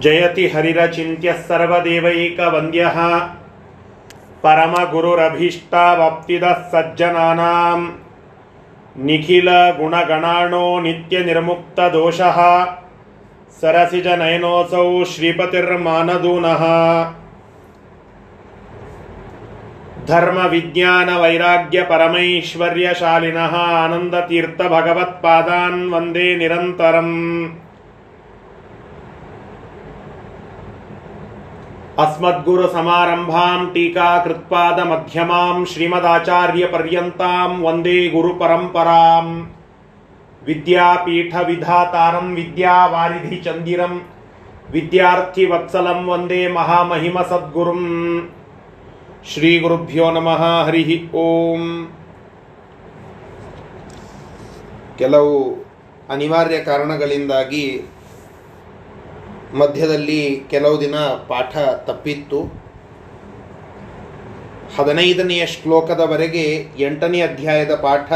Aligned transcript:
ಜಯತಿ 0.00 0.46
ಹರಿರಚಿಂತ್ಯ 0.46 1.34
ಸರ್ವದೇವೈಕ 1.48 2.40
ವಂದ್ಯ 2.52 2.84
ಪರಮಗುರುರಭೀಷ್ಟಾವಪ್ತಿದ 4.44 6.42
ಸಜ್ಜನಾನಾಂ 6.72 8.00
ನಿಖಿಲ 9.00 9.78
ಗುಣಗಣಾಣೋ 9.78 10.80
ನಿತ್ಯ 10.80 11.20
ನಿರ್ಮುಕ್ತ 11.20 11.80
ದೋಷಃ 11.92 12.66
ಸರಸಿಜ 13.60 14.08
ನಯನೋಸೌ 14.18 15.04
ಶ್ರೀಪತಿರ್ಮಾನದೂನಃ 15.04 16.62
ಧರ್ಮ 20.06 20.46
ವಿಜ್ಞಾನ 20.46 21.16
ವೈರಾಗ್ಯ 21.16 21.84
ಪರಮೈಶ್ವರ್ಯ 21.88 22.94
ಶಾಲಿನಃ 22.94 23.76
ಆನಂದತೀರ್ಥ 23.76 24.72
ಭಗವತ್ಪಾದಾನ್ 24.72 25.92
ವಂದೇ 25.92 26.34
ನಿರಂತರಂ 26.34 27.12
अस्मद्गुरुसमारम्भां 31.99 33.59
टीकाकृत्पादमध्यमां 33.73 35.57
श्रीमदाचार्यपर्यन्तां 35.65 37.49
वन्दे 37.61 37.97
गुरुपरम्पराम् 38.07 39.33
विद्यापीठविधातारं 40.41 42.27
विद्यावारिधिचन्दिरं 42.35 43.93
विद्यार्थिवत्सलं 44.71 46.01
वन्दे 46.05 46.41
महामहिमसद्गुरुम् 46.49 47.85
ಶ್ರೀಗುರುಭ್ಯೋ 49.29 50.07
ನಮಃ 50.15 50.41
ಹರಿ 50.65 50.81
ಓಂ 51.19 51.61
ಕೆಲವು 54.99 55.37
ಅನಿವಾರ್ಯ 56.09 56.57
ಕಾರಣಗಳಿಂದಾಗಿ 56.63 57.63
ಮಧ್ಯದಲ್ಲಿ 59.54 60.44
ಕೆಲವು 60.50 60.80
ದಿನ 60.80 60.94
ಪಾಠ 60.98 61.58
ತಪ್ಪಿತ್ತು. 61.58 62.70
ಹದಿನೈದನೆಯ 64.78 65.46
ಶ್ಲೋಕದವರೆಗೆ 65.46 66.68
ಎಂಟನೇ 66.78 67.20
ಅಧ್ಯಾಯದ 67.20 67.74
ಪಾಠ 67.74 68.12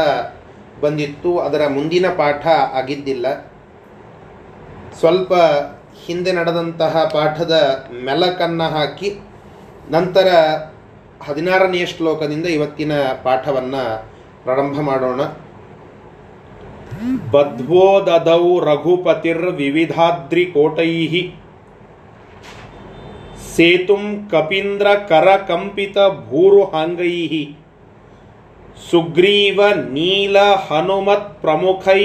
ಬಂದಿತ್ತು. 0.83 1.39
ಅದರ 1.39 1.67
ಮುಂದಿನ 1.67 2.05
ಪಾಠ 2.07 2.47
ಆಗಿದ್ದಿಲ್ಲ. 2.47 3.51
ಸ್ವಲ್ಪ 4.99 5.33
ಹಿಂದೆ 6.05 6.31
ನಡೆದಂತಹ 6.31 7.09
ಪಾಠದ 7.13 7.85
ಮೆಲಕನ್ನು 8.03 8.63
ಹಾಕಿ 8.63 9.19
ನಂತರ 9.89 10.27
ಹದಿನಾರನೆಯ 11.23 11.85
ಶ್ಲೋಕದಿಂದ 11.85 12.45
ಇವತ್ತಿನ 12.45 12.91
ಪಾಠವನ್ನು 13.23 14.05
ಪ್ರಾರಂಭ 14.43 14.79
ಮಾಡೋಣ. 14.79 15.21
ಬದ್ವೋದದೌ 17.31 18.59
ರಘುಪತಿರ್ 18.65 19.45
ವಿವಿಧಾದ್ರಿಕೋಟೈ 19.51 20.93
ಸೇತುಂ 23.55 24.29
ಕಪೀಂದ್ರ 24.31 24.87
ಕರ 25.09 25.27
ಕಂಪಿತ 25.47 25.97
ಭೂರುಹಾಂಗೈ 25.97 27.45
ಸುಗ್ರೀವ 28.91 29.61
ನೀಲ 29.91 30.37
ಹನುಮತ್ 30.67 31.41
ಪ್ರಮುಖೈ 31.41 32.03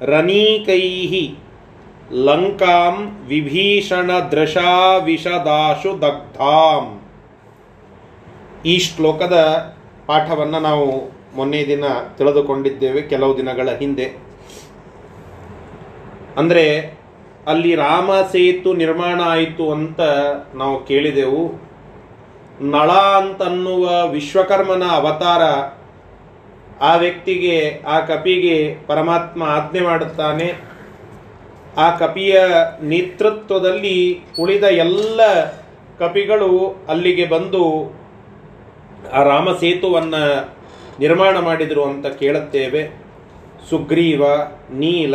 ರನೀಕೈ 0.00 0.84
ಲಂಕಾಂ 2.12 2.96
ವಿಭೀಷಣ 3.28 4.10
ದೃಶಾ 4.32 4.96
ವಿಷದಾಶು 4.96 5.92
ದಗ್ಧಾಂ. 6.02 6.84
ಈ 8.64 8.78
ಶ್ಲೋಕದ 8.78 9.36
ಪಾಠವನ್ನು 10.06 10.60
ನಾವು 10.60 11.15
ಮೊನ್ನೆ 11.36 11.66
ದಿನ 11.66 11.84
ತಿಳಿದುಕೊಂಡಿದ್ದೇವೆ, 12.18 13.02
ಕೆಲವು 13.02 13.36
ದಿನಗಳ 13.36 13.68
ಹಿಂದೆ. 13.78 14.12
ಅಂದರೆ, 16.36 16.98
ಅಲ್ಲಿ 17.46 17.74
ರಾಮ 17.74 18.10
ಸೇತು 18.32 18.72
ನಿರ್ಮಾಣ 18.72 19.20
ಆಯಿತು 19.24 19.72
ಅಂತ 19.72 20.00
ನಾವು 20.54 20.84
ಕೇಳಿದೆವು. 20.84 21.66
ನಳ 22.60 22.90
ಅಂತನ್ನುವ 22.92 24.08
ವಿಶ್ವಕರ್ಮನ 24.08 24.82
ಅವತಾರ 24.90 25.42
ಆ 26.84 26.96
ವ್ಯಕ್ತಿಗೆ, 26.96 27.82
ಆ 27.86 28.00
ಕಪಿಗೆ 28.00 28.76
ಪರಮಾತ್ಮ 28.86 29.42
ಆಜ್ಞೆ 29.42 29.80
ಮಾಡುತ್ತಾನೆ. 29.80 30.76
ಆ 31.76 31.96
ಕಪಿಯ 31.96 32.40
ನೇತೃತ್ವದಲ್ಲಿ 32.82 34.20
ಉಳಿದ 34.40 34.64
ಎಲ್ಲ 34.64 35.44
ಕಪಿಗಳು 35.98 36.76
ಅಲ್ಲಿಗೆ 36.88 37.26
ಬಂದು 37.26 37.94
ಆ 39.12 39.22
ರಾಮ 39.22 39.52
ಸೇತುವನ್ನು 39.52 40.55
ನಿರ್ಮಾಣ 41.00 41.38
ಮಾಡಿದರು 41.38 41.84
ಅಂತ 41.84 42.06
ಕೇಳುತ್ತೇವೆ. 42.06 43.06
ಸುಗ್ರೀವ, 43.70 44.24
ನೀಲ, 44.72 45.14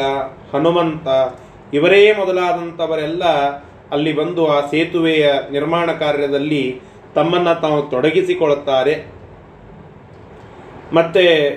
ಹನುಮಂತ 0.54 1.08
ಇವರೇ 1.74 2.14
ಮೊದಲಾದಂಥವರೆಲ್ಲ 2.14 3.24
ಅಲ್ಲಿ 3.92 4.14
ಬಂದು 4.14 4.48
ಆ 4.48 4.70
ಸೇತುವೆಯ 4.70 5.34
ನಿರ್ಮಾಣ 5.52 5.92
ಕಾರ್ಯದಲ್ಲಿ 5.92 6.82
ತಮ್ಮನ್ನು 7.16 7.62
ತಾವು 7.62 7.82
ತೊಡಗಿಸಿಕೊಳ್ಳುತ್ತಾರೆ. 7.82 9.06
ಮತ್ತೆ 10.94 11.50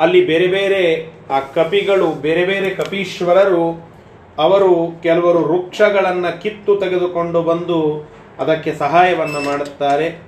ಅಲ್ಲಿ 0.00 0.26
ಬೇರೆ 0.26 0.46
ಬೇರೆ 0.46 1.12
ಆ 1.30 1.40
ಕಪಿಗಳು, 1.40 2.06
ಬೇರೆ 2.06 2.44
ಬೇರೆ 2.44 2.70
ಕಪೀಶ್ವರರು, 2.70 3.92
ಅವರು 4.38 5.00
ಕೆಲವರು 5.02 5.38
ವೃಕ್ಷಗಳನ್ನು 5.38 6.42
ಕಿತ್ತು 6.42 6.76
ತೆಗೆದುಕೊಂಡು 6.76 7.42
ಬಂದು 7.42 8.10
ಅದಕ್ಕೆ 8.38 8.72
ಸಹಾಯವನ್ನು 8.72 9.40
ಮಾಡುತ್ತಾರೆ. 9.40 10.22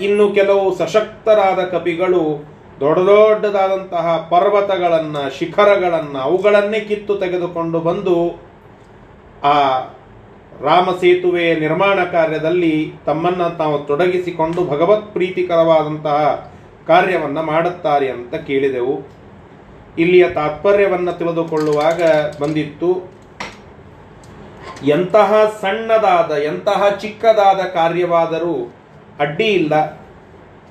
ಇನ್ನು 0.00 0.32
ಕೆಲವು 0.32 0.76
ಸಶಕ್ತರಾದ 0.76 1.64
ಕಪಿಗಳು 1.64 2.55
ದೊಡ್ಡ 2.80 2.98
ದೊಡ್ಡದಾದಂತಹ 3.08 4.06
ಪರ್ವತಗಳನ್ನು, 4.30 5.22
ಶಿಖರಗಳನ್ನು 5.38 6.18
ಅವುಗಳನ್ನೇ 6.18 6.80
ಕಿತ್ತು 6.80 7.14
ತೆಗೆದುಕೊಂಡು 7.18 7.78
ಬಂದು 7.80 8.16
ಆ 9.44 9.54
ರಾಮ 10.60 10.88
ಸೇತುವೆಯ 11.00 11.54
ನಿರ್ಮಾಣ 11.54 11.98
ಕಾರ್ಯದಲ್ಲಿ 12.04 12.74
ತಮ್ಮನ್ನು 13.06 13.48
ತಾವು 13.58 13.78
ತೊಡಗಿಸಿಕೊಂಡು 13.78 14.60
ಭಗವತ್ 14.64 15.12
ಪ್ರೀತಿಕರವಾದಂತಹ 15.12 16.20
ಕಾರ್ಯವನ್ನು 16.86 17.42
ಮಾಡುತ್ತಾರೆ 17.42 18.08
ಅಂತ 18.10 18.34
ಕೇಳಿದೆವು. 18.34 18.96
ಇಲ್ಲಿಯ 19.98 20.28
ತಾತ್ಪರ್ಯವನ್ನು 20.28 21.12
ತಿಳಿದುಕೊಳ್ಳುವಾಗ 21.18 22.00
ಬಂದಿತ್ತು, 22.40 22.90
ಎಂತಹ 24.86 25.32
ಸಣ್ಣದಾದ, 25.62 26.32
ಎಂತಹ 26.42 26.88
ಚಿಕ್ಕದಾದ 27.02 27.60
ಕಾರ್ಯವಾದರೂ 27.78 28.54
ಅಡ್ಡಿ 29.20 29.48
ಇಲ್ಲ. 29.58 29.74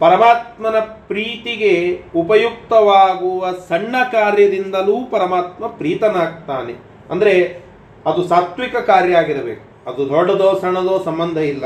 ಪರಮಾತ್ಮನ 0.01 0.77
ಪ್ರೀತಿಗೆ 1.09 1.73
ಉಪಯುಕ್ತವಾಗುವ 2.21 3.51
ಸಣ್ಣ 3.69 3.95
ಕಾರ್ಯದಿಂದಲೂ 4.11 4.95
ಪರಮಾತ್ಮ 5.13 5.67
ಪ್ರೀತನಾಗ್ತಾನೆ. 5.79 6.73
ಅಂದರೆ 7.11 7.35
ಅದು 8.09 8.21
ಸಾತ್ವಿಕ 8.31 8.75
ಕಾರ್ಯ 8.89 9.19
ಆಗಿರಬೇಕು. 9.21 9.63
ಅದು 9.89 10.01
ದೊಡ್ಡದೋ 10.09 10.49
ಸಣ್ಣದೋ 10.63 10.95
ಸಂಬಂಧ 11.09 11.37
ಇಲ್ಲ. 11.53 11.65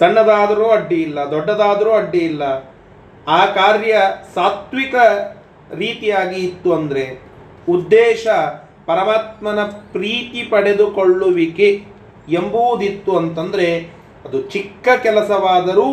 ಸಣ್ಣದಾದರೂ 0.00 0.66
ಅಡ್ಡಿ 0.76 0.98
ಇಲ್ಲ, 1.06 1.18
ದೊಡ್ಡದಾದರೂ 1.30 1.90
ಅಡ್ಡಿ 2.00 2.22
ಇಲ್ಲ. 2.30 2.42
ಆ 3.38 3.40
ಕಾರ್ಯ 3.58 3.94
ಸಾತ್ವಿಕ 4.34 4.94
ರೀತಿಯಾಗಿ 5.82 6.38
ಇತ್ತು 6.48 6.70
ಅಂದರೆ 6.78 7.04
ಉದ್ದೇಶ 7.74 8.24
ಪರಮಾತ್ಮನ 8.90 9.60
ಪ್ರೀತಿ 9.94 10.40
ಪಡೆದುಕೊಳ್ಳುವಿಕೆ 10.50 11.68
ಎಂಬುದಿತ್ತು 12.40 13.12
ಅಂತಂದರೆ 13.20 13.68
ಅದು 14.26 14.38
ಚಿಕ್ಕ 14.54 14.88
ಕೆಲಸವಾದರೂ 15.02 15.86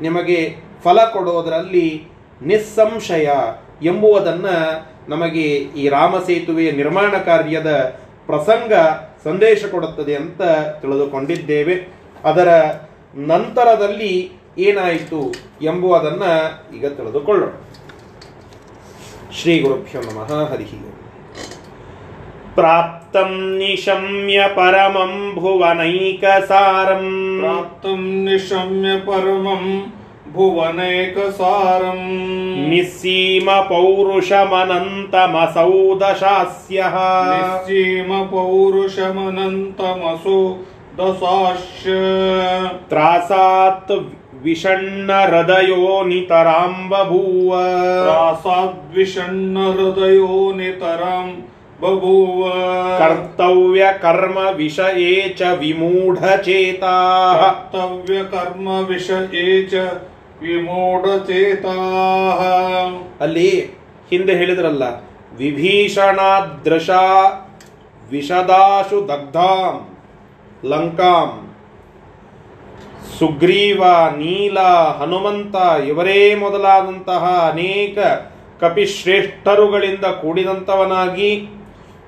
ನಿಮಗೆ 0.00 0.40
ಫಲ 0.83 0.99
ಕೊಡೋದರಲ್ಲಿ 1.13 2.07
ನಿಸ್ಸಂಶಯ 2.41 3.29
ಎಂಬುವುದನ್ನು 3.85 4.55
ನಮಗೆ 5.09 5.43
ಈ 5.51 5.87
ರಾಮ 5.87 6.15
ಸೇತುವೆಯ 6.19 6.71
ನಿರ್ಮಾಣ 6.71 7.13
ಕಾರ್ಯದ 7.17 7.71
ಪ್ರಸಂಗ 8.25 8.73
ಸಂದೇಶ 9.23 9.65
ಕೊಡುತ್ತದೆ 9.71 10.15
ಅಂತ 10.15 10.41
ತಿಳಿದುಕೊಂಡಿದ್ದೇವೆ 10.81 11.75
ಅದರ 12.23 12.49
ನಂತರದಲ್ಲಿ 13.15 14.13
ಏನಾಯಿತು 14.57 15.21
ಎಂಬುವುದನ್ನು 15.61 16.31
ಈಗ 16.75 16.87
ತಿಳಿದುಕೊಳ್ಳೋಣ 16.87 17.51
ಶ್ರೀ 19.41 19.59
ಗುರುಭ್ಯೋ 19.59 20.01
ನಮಃ 20.01 20.31
ಹರಿ 20.51 20.67
ಪ್ರಾಪ್ತಂ 22.55 23.57
ನಿಶಮ್ಯ 23.57 24.39
ಪರಮಂ 24.55 25.13
ಭುವನೈಕಸಾರಂ 25.35 27.07
प्राप्तं 27.39 28.01
निशम्य 28.25 28.95
परमं 28.99 29.63
भुवनेकसारम्। 30.34 32.04
निःसीम 32.68 33.46
पौरुषमनन्तमसौ 33.68 35.72
दशास्यः 35.94 36.96
निःसीम 37.28 38.10
पौरुषमनन्तमसौ 38.24 40.40
दशास्य 41.00 41.90
त्रासात् 42.90 43.90
विषण्णहृदयो 44.44 45.86
नितरां 46.04 46.72
बभूव 46.88 47.50
त्रासाद् 48.04 48.96
विषण्णहृदयो 48.96 50.52
नितरां 50.56 51.26
बभूव 51.82 52.38
कर्तव्यकर्म 53.00 54.36
विषये 54.56 55.12
च 55.38 55.40
विमूढचेताः। 55.60 57.40
कर्तव्यकर्म 57.42 58.66
विषये 58.84 59.62
च 59.62 59.74
ಅಲ್ಲಿ 63.20 63.50
ಹಿಂದೆ 64.10 64.34
ಹೇಳಿದ್ರಲ್ಲ, 64.34 64.82
ವಿಭೀಷಣಾದ್ರಶ 65.36 66.90
ವಿಷದಾಶು 68.10 69.08
ದಗ್ಧಾಂ, 69.08 69.74
ಲಂಕಾಂ, 70.68 71.30
ಸುಗ್ರೀವ, 73.18 73.82
ನೀಲ, 74.16 74.58
ಹನುಮಂತ 74.98 75.56
ಇವರೇ 75.88 76.34
ಮೊದಲಾದಂತಹ 76.34 77.50
ಅನೇಕ 77.50 77.98
ಕಪಿಶ್ರೇಷ್ಠರುಗಳಿಂದ 78.60 80.04
ಕೂಡಿದಂಥವನಾಗಿ, 80.04 81.48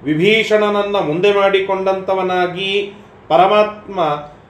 ವಿಭೀಷಣನನ್ನ 0.04 0.96
ಮುಂದೆ 0.96 1.32
ಮಾಡಿಕೊಂಡಂಥವನಾಗಿ, 1.32 2.92
ಪರಮಾತ್ಮ 3.28 4.00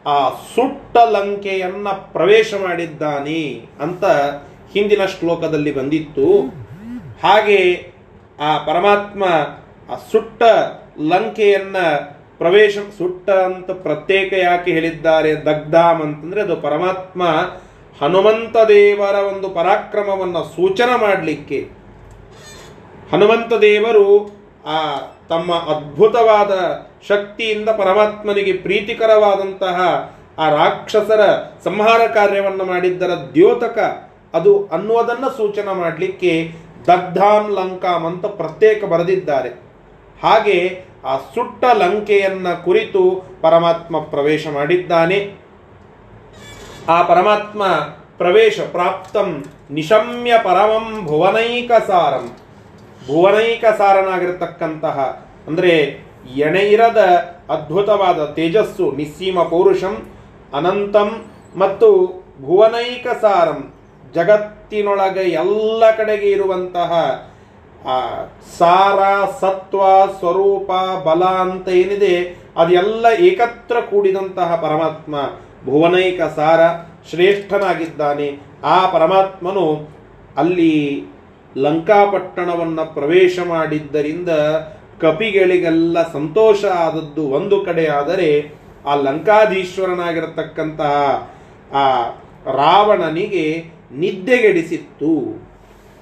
ಆ 0.06 0.28
ಸುಟ್ಟ 0.28 0.96
ಲಂಕೆಯನ್ನ 0.96 1.88
ಪ್ರವೇಶ 1.88 2.54
ಮಾಡಿದ್ದಾನೆ 2.54 3.66
ಅಂತ 3.80 4.04
ಹಿಂದಿನ 4.72 5.04
ಶ್ಲೋಕದಲ್ಲಿ 5.04 5.72
ಬಂದಿತ್ತು. 5.72 6.40
ಹಾಗೆ 7.22 7.92
ಆ 8.40 8.58
ಪರಮಾತ್ಮ 8.58 9.24
ಆ 9.92 9.96
ಸುಟ್ಟ 10.12 10.42
ಲಂಕೆಯನ್ನ 11.00 11.76
ಪ್ರವೇಶ, 12.38 12.78
ಸುಟ್ಟ 12.98 13.30
ಅಂತ 13.30 13.70
ಪ್ರತ್ಯೇಕ 13.70 14.32
ಯಾಕೆ 14.32 14.70
ಹೇಳಿದ್ದಾರೆ? 14.70 15.34
ದಗ್ಧಾಮ್ 15.34 16.02
ಅಂತಂದ್ರೆ 16.02 16.40
ಅದು 16.40 16.56
ಪರಮಾತ್ಮ 16.56 17.22
ಹನುಮಂತ 18.04 18.56
ದೇವರ 18.56 19.14
ಒಂದು 19.14 19.48
ಪರಾಕ್ರಮವನ್ನ 19.48 20.38
ಸೂಚನೆ 20.38 21.00
ಮಾಡಲಿಕ್ಕೆ. 21.00 21.68
ಹನುಮಂತ 23.12 23.52
ದೇವರು 23.52 24.40
ಆ 24.66 24.96
ತಮ್ಮ 25.28 25.54
ಅದ್ಭುತವಾದ 25.54 26.50
ಶಕ್ತಿಯಿಂದ 27.08 27.68
ಪರಮಾತ್ಮನಿಗೆ 27.68 28.52
ಪ್ರೀತಿಕರವಾದಂತಹ 28.52 29.78
ಆ 30.38 30.48
ರಾಕ್ಷಸರ 30.48 31.20
ಸಂಹಾರ 31.64 32.06
ಕಾರ್ಯವನ್ನು 32.06 32.64
ಮಾಡಿದ್ದರ 32.64 33.10
ದ್ಯೋತಕ, 33.34 33.78
ಅದು 34.34 34.66
ಅನ್ನುವುದನ್ನು 34.66 35.36
ಸೂಚನೆ 35.36 35.74
ಮಾಡಲಿಕ್ಕೆ 35.74 36.52
ದಗ್ಧಾಂ 36.86 37.50
ಲಂಕಾಂ 37.50 38.06
ಅಂತ 38.06 38.26
ಪ್ರತ್ಯೇಕ 38.26 38.84
ಬರೆದಿದ್ದಾರೆ. 38.84 39.48
ಹಾಗೆ 40.22 40.84
ಆ 41.04 41.16
ಸುಟ್ಟ 41.16 41.64
ಲಂಕೆಯನ್ನ 41.64 42.54
ಕುರಿತು 42.54 43.24
ಪರಮಾತ್ಮ 43.42 44.00
ಪ್ರವೇಶ 44.00 44.46
ಮಾಡಿದ್ದಾನೆ. 44.46 45.34
ಆ 46.88 47.02
ಪರಮಾತ್ಮ 47.02 47.66
ಪ್ರವೇಶ 48.18 48.60
ಪ್ರಾಪ್ತಂ 48.60 49.44
ನಿಶಮ್ಯ 49.70 50.32
ಪರಮಂ 50.44 51.06
ಭುವನೈಕ 51.06 51.70
ಸಾರಂ 51.86 52.36
ಭುವನೈಕ 53.06 53.64
ಸಾರನಾಗಿರತಕ್ಕಂತಹ 53.78 55.26
ಅಂದ್ರೆ 55.46 55.74
ಎಣೆಯಿರದ 56.36 56.98
ಅದ್ಭುತವಾದ 57.50 58.24
ತೇಜಸ್ಸು 58.24 58.92
ನಿಸ್ಸೀಮ 58.96 59.42
ಪೌರುಷಂ, 59.42 60.08
ಅನಂತಂ 60.54 61.24
ಮತ್ತು 61.56 62.20
ಭುವನೈಕ 62.44 63.06
ಸಾರಂ 63.20 63.74
ಜಗತ್ತಿನೊಳಗೆ 64.14 65.20
ಎಲ್ಲ 65.20 65.90
ಕಡೆಗೆ 65.96 66.30
ಇರುವಂತಹ, 66.30 66.92
ಆ, 67.88 68.24
ಸಾರ, 68.58 69.28
ಸತ್ವ, 69.40 69.82
ಸ್ವರೂಪ, 70.18 70.70
ಬಲ 71.04 71.24
ಅಂತ 71.24 71.68
ಏನಿದೆ, 71.68 72.44
ಅದೆಲ್ಲ 72.56 73.06
ಏಕತ್ರ 73.20 73.80
ಕೂಡಿದಂತಹ 73.80 74.56
ಪರಮಾತ್ಮ 74.56 75.14
ಭುವನೈಕ 75.64 76.20
ಸಾರ 76.36 76.60
ಶ್ರೇಷ್ಠನಾಗಿದ್ದಾನೆ. 77.10 78.38
ಆ 78.64 78.90
ಪರಮಾತ್ಮನು 78.90 79.88
ಅಲ್ಲಿ 80.36 81.04
ಲಂಕಾಪಟ್ಟಣವನ್ನು 81.56 82.94
ಪ್ರವೇಶ 82.94 83.38
ಮಾಡಿದ್ದರಿಂದ 83.48 84.28
ಕಪಿಗಳಿಗೆಲ್ಲ 85.00 86.12
ಸಂತೋಷ 86.12 86.60
ಆದದ್ದು 86.64 87.22
ಒಂದು 87.38 87.56
ಕಡೆ 87.64 87.84
ಆದರೆ 87.98 88.30
ಆ 88.86 88.94
ಲಂಕಾಧೀಶ್ವರನಾಗಿರತಕ್ಕಂತಹ 89.06 90.94
ಆ 91.82 91.84
ರಾವಣನಿಗೆ 92.60 93.46
ನಿದ್ದೆಗೆಡಿಸಿತ್ತು 93.92 95.12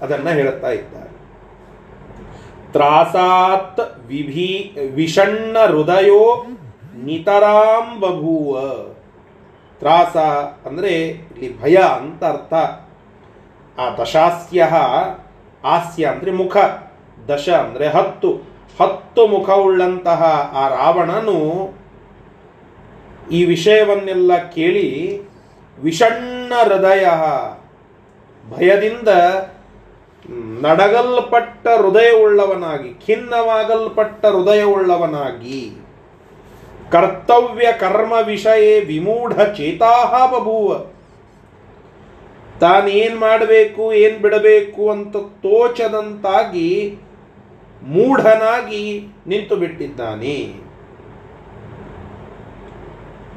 ಅದನ್ನ 0.00 0.28
ಹೇಳುತ್ತಾ 0.38 0.70
ಇದ್ದಾರೆ. 0.70 1.12
ತ್ರಾಸಾತ್ 2.72 3.80
ವಿಭೀ 4.06 4.50
ವಿಷಣ್ಣ 4.94 5.56
ಹೃದಯೋ 5.72 6.22
ನಿತರಾಂ 7.04 7.86
ಬಭೂವ 8.00 8.60
ತ್ರಾಸ 9.80 10.16
ಅಂದ್ರೆ 10.68 10.92
ಇಲ್ಲಿ 11.32 11.48
ಭಯ 11.62 11.76
ಅಂತ 11.76 12.22
ಅರ್ಥ. 12.24 12.54
ಆ 13.80 13.84
ದಶಾಸ್ಯ 13.96 14.60
ಹಾಸ್ಯ 15.64 16.04
ಅಂದ್ರೆ 16.06 16.30
ಮುಖ, 16.30 16.56
ದಶ 17.28 17.48
ಅಂದ್ರೆ 17.48 17.88
ಹತ್ತು. 17.88 18.30
ಹತ್ತು 18.80 19.26
ಮುಖವುಳ್ಳಂತಹ 19.26 20.22
ಆ 20.54 20.64
ರಾವಣನು 20.68 21.38
ಈ 23.32 23.44
ವಿಷಯವನ್ನೆಲ್ಲ 23.44 24.36
ಕೇಳಿ 24.36 24.88
ವಿಷಣ್ಣ 25.78 26.52
ಹೃದಯ 26.64 27.06
ಭಯದಿಂದ 28.44 29.08
ನಡಗಲ್ಪಟ್ಟ 30.60 31.68
ಹೃದಯವುಳ್ಳವನಾಗಿ, 31.68 33.06
ಖಿನ್ನವಾಗಲ್ಪಟ್ಟ 33.06 34.26
ಹೃದಯವುಳ್ಳವನಾಗಿ, 34.26 35.60
ಕರ್ತವ್ಯ 36.90 37.68
ಕರ್ಮ 37.72 38.12
ವಿಷಯ 38.26 38.80
ವಿಮೂಢ 38.80 39.42
ಚೇತಾಹ 39.42 40.26
ಬಭೂವ. 40.26 40.78
ತಾನೇನ್ 42.60 43.18
ಮಾಡಬೇಕು, 43.18 43.92
ಏನ್ 43.92 44.18
ಬಿಡಬೇಕು 44.18 44.90
ಅಂತ 44.90 45.16
ತೋಚದಂತಾಗಿ 45.16 46.70
ಮೂಢನಾಗಿ 47.82 49.06
ನಿಂತು 49.26 49.56
ಬಿಟ್ಟಿದ್ದಾನೆ. 49.56 50.68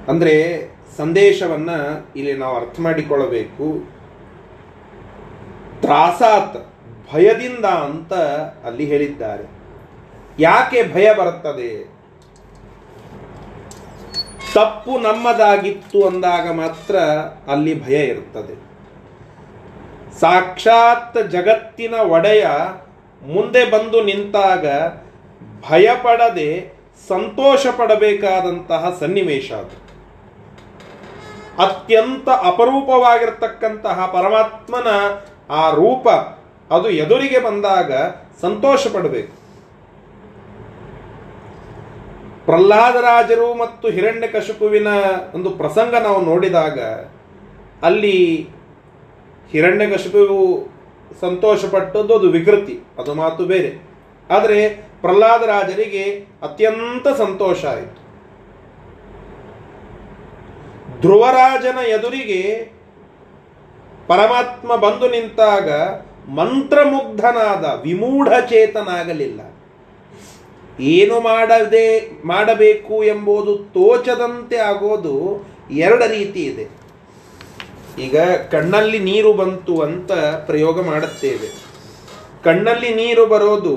ಅಂದ್ರೆ 0.08 0.68
ಸಂದೇಶವನ್ನ 0.98 1.70
ಇಲ್ಲಿ 2.16 2.34
ನಾವು 2.34 2.56
ಅರ್ಥ 2.56 2.80
ಮಾಡಿಕೊಳ್ಳಬೇಕು. 2.80 3.90
ತ್ರಾಸಾತ್, 5.82 6.68
ಭಯದಿಂದ 7.14 7.66
ಅಂತ 7.66 8.14
ಅಲ್ಲಿ 8.66 8.86
ಹೇಳಿದ್ದಾರೆ. 8.86 9.44
ಯಾಕೆ 10.40 10.94
ಭಯ 10.94 11.14
ಬರುತ್ತದೆ? 11.14 11.92
ತಪ್ಪು 14.54 15.00
ನಮ್ಮದಾಗಿತ್ತು 15.00 16.08
ಅಂದಾಗ 16.08 16.52
ಮಾತ್ರ 16.52 16.96
ಅಲ್ಲಿ 17.52 17.86
ಭಯ 17.86 18.06
ಇರುತ್ತದೆ. 18.06 18.72
ಸಾಕ್ಷಾತ್ 20.20 21.32
ಜಗತ್ತಿನ 21.32 21.94
ಒಡೆಯ 21.94 22.48
ಮುಂದೆ 23.22 23.66
ಬಂದು 23.66 24.04
ನಿಂತಾಗ 24.04 24.66
ಭಯಪಡದೆ 25.70 26.50
ಸಂತೋಷ 27.10 27.68
ಪಡಬೇಕಾದಂತಹ 27.78 28.98
ಸನ್ನಿವೇಶ 29.00 29.52
ಅದು. 29.52 29.78
ಅತ್ಯಂತ 31.60 32.30
ಅಪರೂಪವಾಗಿರ್ತಕ್ಕಂತಹ 32.30 34.06
ಪರಮಾತ್ಮನ 34.14 34.88
ಆ 35.50 35.70
ರೂಪ 35.70 36.08
ಅದು 36.72 36.90
ಎದುರಿಗೆ 36.90 37.40
ಬಂದಾಗ 37.40 37.92
ಸಂತೋಷ 38.42 38.88
ಪಡಬೇಕು 38.88 39.34
ಪ್ರಹ್ಲಾದರಾಜರು 42.46 43.54
ಮತ್ತು 43.54 43.90
ಹಿರಣ್ಯಕಶಿಪುವಿನ 43.90 44.88
ಒಂದು 45.34 45.50
ಪ್ರಸಂಗ 45.50 45.96
ನಾವು 45.96 46.22
ನೋಡಿದಾಗ 46.22 46.80
ಅಲ್ಲಿ 47.84 48.48
ಹಿರಣ್ಯಕಶಿಪು 49.52 50.22
ಸಂತೋಷಪಟ್ಟದ್ದು 51.20 52.14
ಅದು 52.16 52.30
ವಿಕೃತಿ, 52.30 52.80
ಅದು 52.98 53.14
ಮಾತು 53.14 53.46
ಬೇರೆ. 53.46 53.72
ಆದರೆ 54.30 54.70
ಪ್ರಹ್ಲಾದರಾಜರಿಗೆ 55.02 56.04
ಅತ್ಯಂತ 56.42 57.08
ಸಂತೋಷ 57.08 57.66
ಆಯಿತು. 57.66 58.02
ಧ್ರುವರಾಜನ 61.02 61.78
ಎದುರಿಗೆ 61.78 62.42
ಪರಮಾತ್ಮ 64.08 64.76
ಬಂದು 64.76 65.10
ನಿಂತಾಗ 65.10 65.70
ಮಂತ್ರಮುಗ್ಧನಾದ 66.32 67.82
ವಿಮೂಢಚೇತನಾಗಲಿಲ್ಲ. 67.84 69.42
ಏನು 70.80 71.20
ಮಾಡದೆ, 71.20 71.88
ಮಾಡಬೇಕು 72.26 73.04
ಎಂಬುದು 73.04 73.58
ತೋಚದಂತೆ 73.58 74.56
ಆಗೋದು 74.56 75.16
ಎರಡು 75.72 76.08
ರೀತಿ 76.08 76.44
ಇದೆ. 76.44 76.81
ಈಗ 77.98 78.20
ಕಣ್ಣಲ್ಲಿ 78.52 79.00
ನೀರು 79.00 79.34
ಬಂತು 79.34 79.82
ಅಂತ 79.82 80.12
ಪ್ರಯೋಗ 80.46 80.86
ಮಾಡುತ್ತೇವೆ. 80.86 81.72
ಕಣ್ಣಲ್ಲಿ 82.44 82.96
ನೀರು 82.96 83.26
ಬರೋದು 83.26 83.76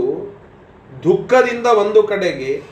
ದುಃಖದಿಂದ 1.03 1.67
ಒಂದು 1.67 2.03
ಕಡೆಗೆ, 2.03 2.63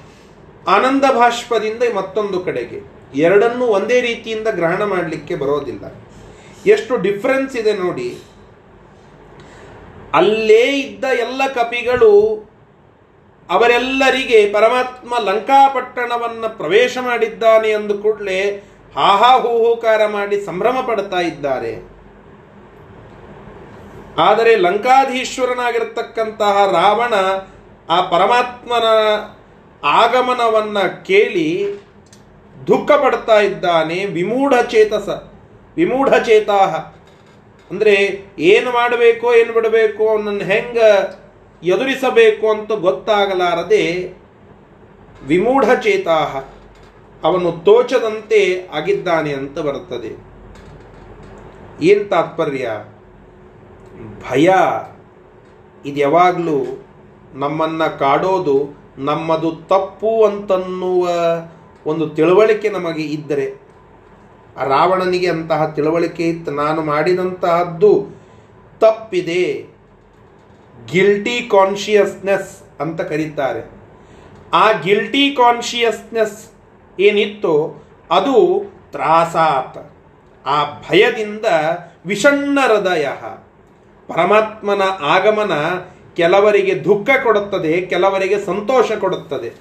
ಆನಂದ 0.68 1.04
ಭಾಷ್ಪದಿಂದ 1.04 1.82
ಮತ್ತೊಂದು 1.94 2.40
ಕಡೆಗೆ. 2.40 2.80
ಎರಡನ್ನೂ 3.14 3.66
ಒಂದೇ 3.66 4.00
ರೀತಿಯಿಂದ 4.00 4.48
ಗ್ರಹಣ 4.48 4.84
ಮಾಡಲಿಕ್ಕೆ 4.84 5.34
ಬರೋದಿಲ್ಲ. 5.34 5.84
ಎಷ್ಟು 6.66 6.96
ಡಿಫ್ರೆನ್ಸ್ 6.96 7.56
ಇದೆ 7.56 7.72
ನೋಡಿ. 7.72 8.18
ಅಲ್ಲೇ 10.14 10.80
ಇದ್ದ 10.80 11.04
ಎಲ್ಲ 11.04 11.42
ಕಪಿಗಳು 11.54 12.12
ಅವರೆಲ್ಲರಿಗೆ 13.50 14.52
ಪರಮಾತ್ಮ 14.52 15.18
ಲಂಕಾಪಟ್ಟಣವನ್ನು 15.18 16.58
ಪ್ರವೇಶ 16.58 16.98
ಮಾಡಿದ್ದಾನೆ 17.00 17.72
ಅಂದ 17.72 17.92
ಕೂಡಲೇ 17.92 18.68
ಹಾಹಾ 18.96 19.30
ಹೂಹೂಕಾರ 19.44 20.06
ಮಾಡಿ 20.06 20.44
ಸಂಭ್ರಮ 20.44 20.88
ಪಡ್ತಾ 20.88 21.20
ಇದ್ದಾರೆ. 21.20 21.92
ಆದರೆ 24.28 24.56
ಲಂಕಾಧೀಶ್ವರನಾಗಿರ್ತಕ್ಕಂತಹ 24.56 26.56
ರಾವಣ 26.72 27.14
ಆ 27.90 28.00
ಪರಮಾತ್ಮನ 28.10 28.88
ಆಗಮನವನ್ನ 29.82 30.78
ಕೇಳಿ 31.08 31.48
ದುಃಖ 32.66 32.90
ಪಡ್ತಾ 33.04 33.40
ಇದ್ದಾನೆ. 33.40 33.98
ವಿಮೂಢ 34.16 34.52
ಚೇತಸ, 34.74 35.08
ವಿಮೂಢ 35.76 36.08
ಚೇತಾಹ. 36.28 36.74
ಅಂದ್ರೆ 37.70 37.96
ಏನು 38.52 38.70
ಮಾಡಬೇಕು, 38.70 39.34
ಏನು 39.34 39.52
ಬಿಡಬೇಕು 39.52 40.08
ಅವನನ್ನು 40.08 40.44
ಹೆಂಗ 40.44 40.78
ಎದುರಿಸಬೇಕು 41.62 42.50
ಅಂತ 42.50 42.72
ಗೊತ್ತಾಗಲಾರದೆ 42.86 43.84
ವಿಮೂಢ 45.22 45.64
ಚೇತಾಹ. 45.86 46.36
ಅವನು 47.24 47.52
ತೋಚದಂತೆ 47.52 48.68
ಆಗಿದ್ದಾನೆ 48.72 49.32
ಅಂತ 49.32 49.58
ಬರುತ್ತದೆ. 49.58 50.32
ಏನ್ 51.84 52.10
ತಾತ್ಪರ್ಯ? 52.10 52.70
ಭಯ. 54.30 54.50
ಇದು 55.84 56.00
ಯಾವಾಗಲೂ 56.00 56.84
ನಮ್ಮನ್ನು 57.34 57.98
ಕಾಡೋದು, 57.98 58.82
ನಮ್ಮದು 58.98 59.52
ತಪ್ಪು 59.52 60.24
ಅಂತನ್ನುವ 60.24 61.08
ಒಂದು 61.86 62.08
ತಿಳುವಳಿಕೆ 62.08 62.68
ನಮಗೆ 62.68 63.02
ಇದ್ದರೆ, 63.02 63.62
ರಾವಣನಿಗೆ 64.66 65.30
ಅಂತಹ 65.30 65.66
ತಿಳುವಳಿಕೆ 65.66 66.28
ಇತ್ತು, 66.28 66.52
ನಾನು 66.52 66.82
ಮಾಡಿದಂತಹದ್ದು 66.82 68.06
ತಪ್ಪಿದೆ. 68.80 69.66
ಗಿಲ್ಟಿ 70.86 71.48
ಕಾನ್ಶಿಯಸ್ನೆಸ್ 71.50 72.80
ಅಂತ 72.80 73.00
ಕರೀತಾರೆ. 73.00 73.70
ಆ 74.52 74.72
ಗಿಲ್ಟಿ 74.72 75.30
ಕಾನ್ಶಿಯಸ್ನೆಸ್ 75.30 76.51
ಏನಿತ್ತು 77.00 77.84
ಅದು 78.10 78.64
ತ್ರಾಸಾತ್. 78.92 79.92
ಆ 80.46 80.64
ಭಯದಿಂದ 80.64 81.44
ವಿಷಣ್ಣ 82.06 82.58
ಹೃದಯ 82.60 83.08
ಪರಮಾತ್ಮನ 84.08 84.82
ಆಗಮನ 85.02 85.52
ಕೆಲವರಿಗೆ 86.16 86.84
ದುಃಖ 86.84 87.08
ಕೊಡುತ್ತದೆ, 87.22 87.80
ಕೆಲವರಿಗೆ 87.80 88.38
ಸಂತೋಷ 88.40 88.92
ಕೊಡುತ್ತದೆ. 88.92 89.52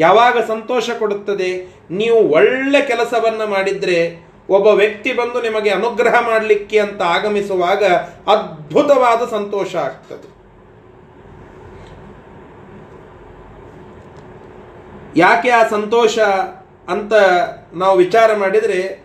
ಯಾವಾಗ 0.00 0.38
ಸಂತೋಷ 0.48 0.90
ಕೊಡುತ್ತದೆ? 0.90 1.80
ನೀವು 1.90 2.28
ಒಳ್ಳೆ 2.28 2.82
ಕೆಲಸವನ್ನು 2.82 3.46
ಮಾಡಿದರೆ, 3.46 4.26
ಒಬ್ಬ 4.50 4.66
ವ್ಯಕ್ತಿ 4.66 5.12
ಬಂದು 5.12 5.42
ನಿಮಗೆ 5.42 5.70
ಅನುಗ್ರಹ 5.70 6.20
ಮಾಡಲಿಕ್ಕೆ 6.20 6.78
ಅಂತ 6.78 7.02
ಆಗಮಿಸುವಾಗ 7.02 7.84
ಅದ್ಭುತವಾದ 8.26 9.30
ಸಂತೋಷ 9.30 9.76
ಆಗ್ತದೆ. 9.76 10.35
ಯಾಕೆ 15.16 15.50
ಆ 15.50 15.68
ಸಂತೋಷ 15.68 16.18
ಅಂತ 16.88 17.12
ನಾವು 17.74 17.98
ವಿಚಾರ 17.98 18.36
ಮಾಡಿದರೆ, 18.36 19.04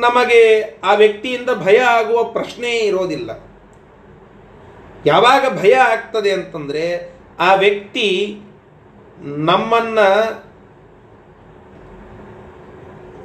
ನಮಗೆ 0.00 0.62
ಆ 0.84 0.94
ವ್ಯಕ್ತಿಯಿಂದ 0.94 1.50
ಭಯ 1.64 1.78
ಆಗುವ 1.78 2.24
ಪ್ರಶ್ನೆ 2.24 2.70
ಇರೋದಿಲ್ಲ. 2.70 3.30
ಯಾವಾಗ 5.06 5.60
ಭಯ 5.60 5.74
ಆಗ್ತದೆ 5.74 6.32
ಅಂತಂದರೆ, 6.32 7.12
ಆ 7.38 7.54
ವ್ಯಕ್ತಿ 7.54 8.40
ನಮ್ಮನ್ನ 9.20 9.98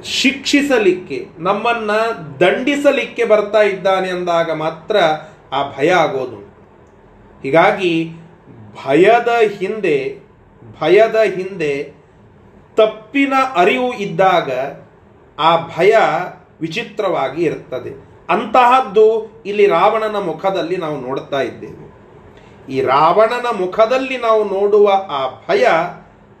ಶಿಕ್ಷಿಸಲಿಕ್ಕೆ, 0.04 1.26
ನಮ್ಮನ್ನ 1.38 1.90
ದಂಡಿಸಲಿಕ್ಕೆ 2.40 3.24
ಬರ್ತಾ 3.24 3.62
ಇದ್ದಾನೆ 3.62 4.10
ಅಂದಾಗ 4.10 4.52
ಮಾತ್ರ 4.52 4.96
ಆ 5.52 5.78
ಭಯ 5.78 5.90
ಆಗೋದು 5.90 6.36
ಹೀಗಾಗಿ 7.42 8.10
ಭಯದ 8.84 9.28
ಹಿಂದೆ 9.58 10.29
ಭಯದ 10.80 11.16
ಹಿಂದೆ 11.16 12.00
ತಪ್ಪಿನ 12.76 13.32
ಅರಿವು 13.56 13.94
ಇದ್ದಾಗ 13.94 14.50
ಆ 15.38 15.56
ಭಯ 15.56 15.96
ವಿಚಿತ್ರವಾಗಿ 16.60 17.42
ಇರುತ್ತದೆ. 17.42 18.10
ಅಂತಹದ್ದು 18.28 19.32
ಇಲ್ಲಿ 19.46 19.66
ರಾವಣನ 19.66 20.16
ಮುಖದಲ್ಲಿ 20.18 20.76
ನಾವು 20.76 21.00
ನೋಡ್ತಾ 21.00 21.40
ಇದ್ದೇವೆ. 21.40 21.90
ಈ 22.72 22.80
ರಾವಣನ 22.80 23.46
ಮುಖದಲ್ಲಿ 23.60 24.18
ನಾವು 24.18 24.44
ನೋಡುವ 24.44 24.92
ಆ 25.10 25.30
ಭಯ 25.48 25.66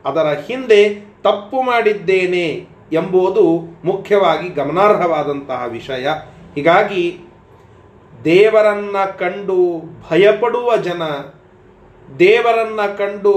ಅದರ 0.04 0.26
ಹಿಂದೆ 0.46 0.94
ತಪ್ಪು 1.22 1.62
ಮಾಡಿದ್ದೇನೆ 1.62 2.68
ಎಂಬುದು 2.92 3.58
ಮುಖ್ಯವಾಗಿ 3.84 4.48
ಗಮನಾರ್ಹವಾದಂತಹ 4.48 5.64
ವಿಷಯ. 5.68 6.08
ಹೀಗಾಗಿ 6.54 7.20
ದೇವರನ್ನ 8.24 8.96
ಕಂಡು 9.18 9.80
ಭಯಪಡುವ 10.10 10.76
ಜನ 10.76 11.02
ದೇವರನ್ನ 12.18 12.80
ಕಂಡು 12.80 13.34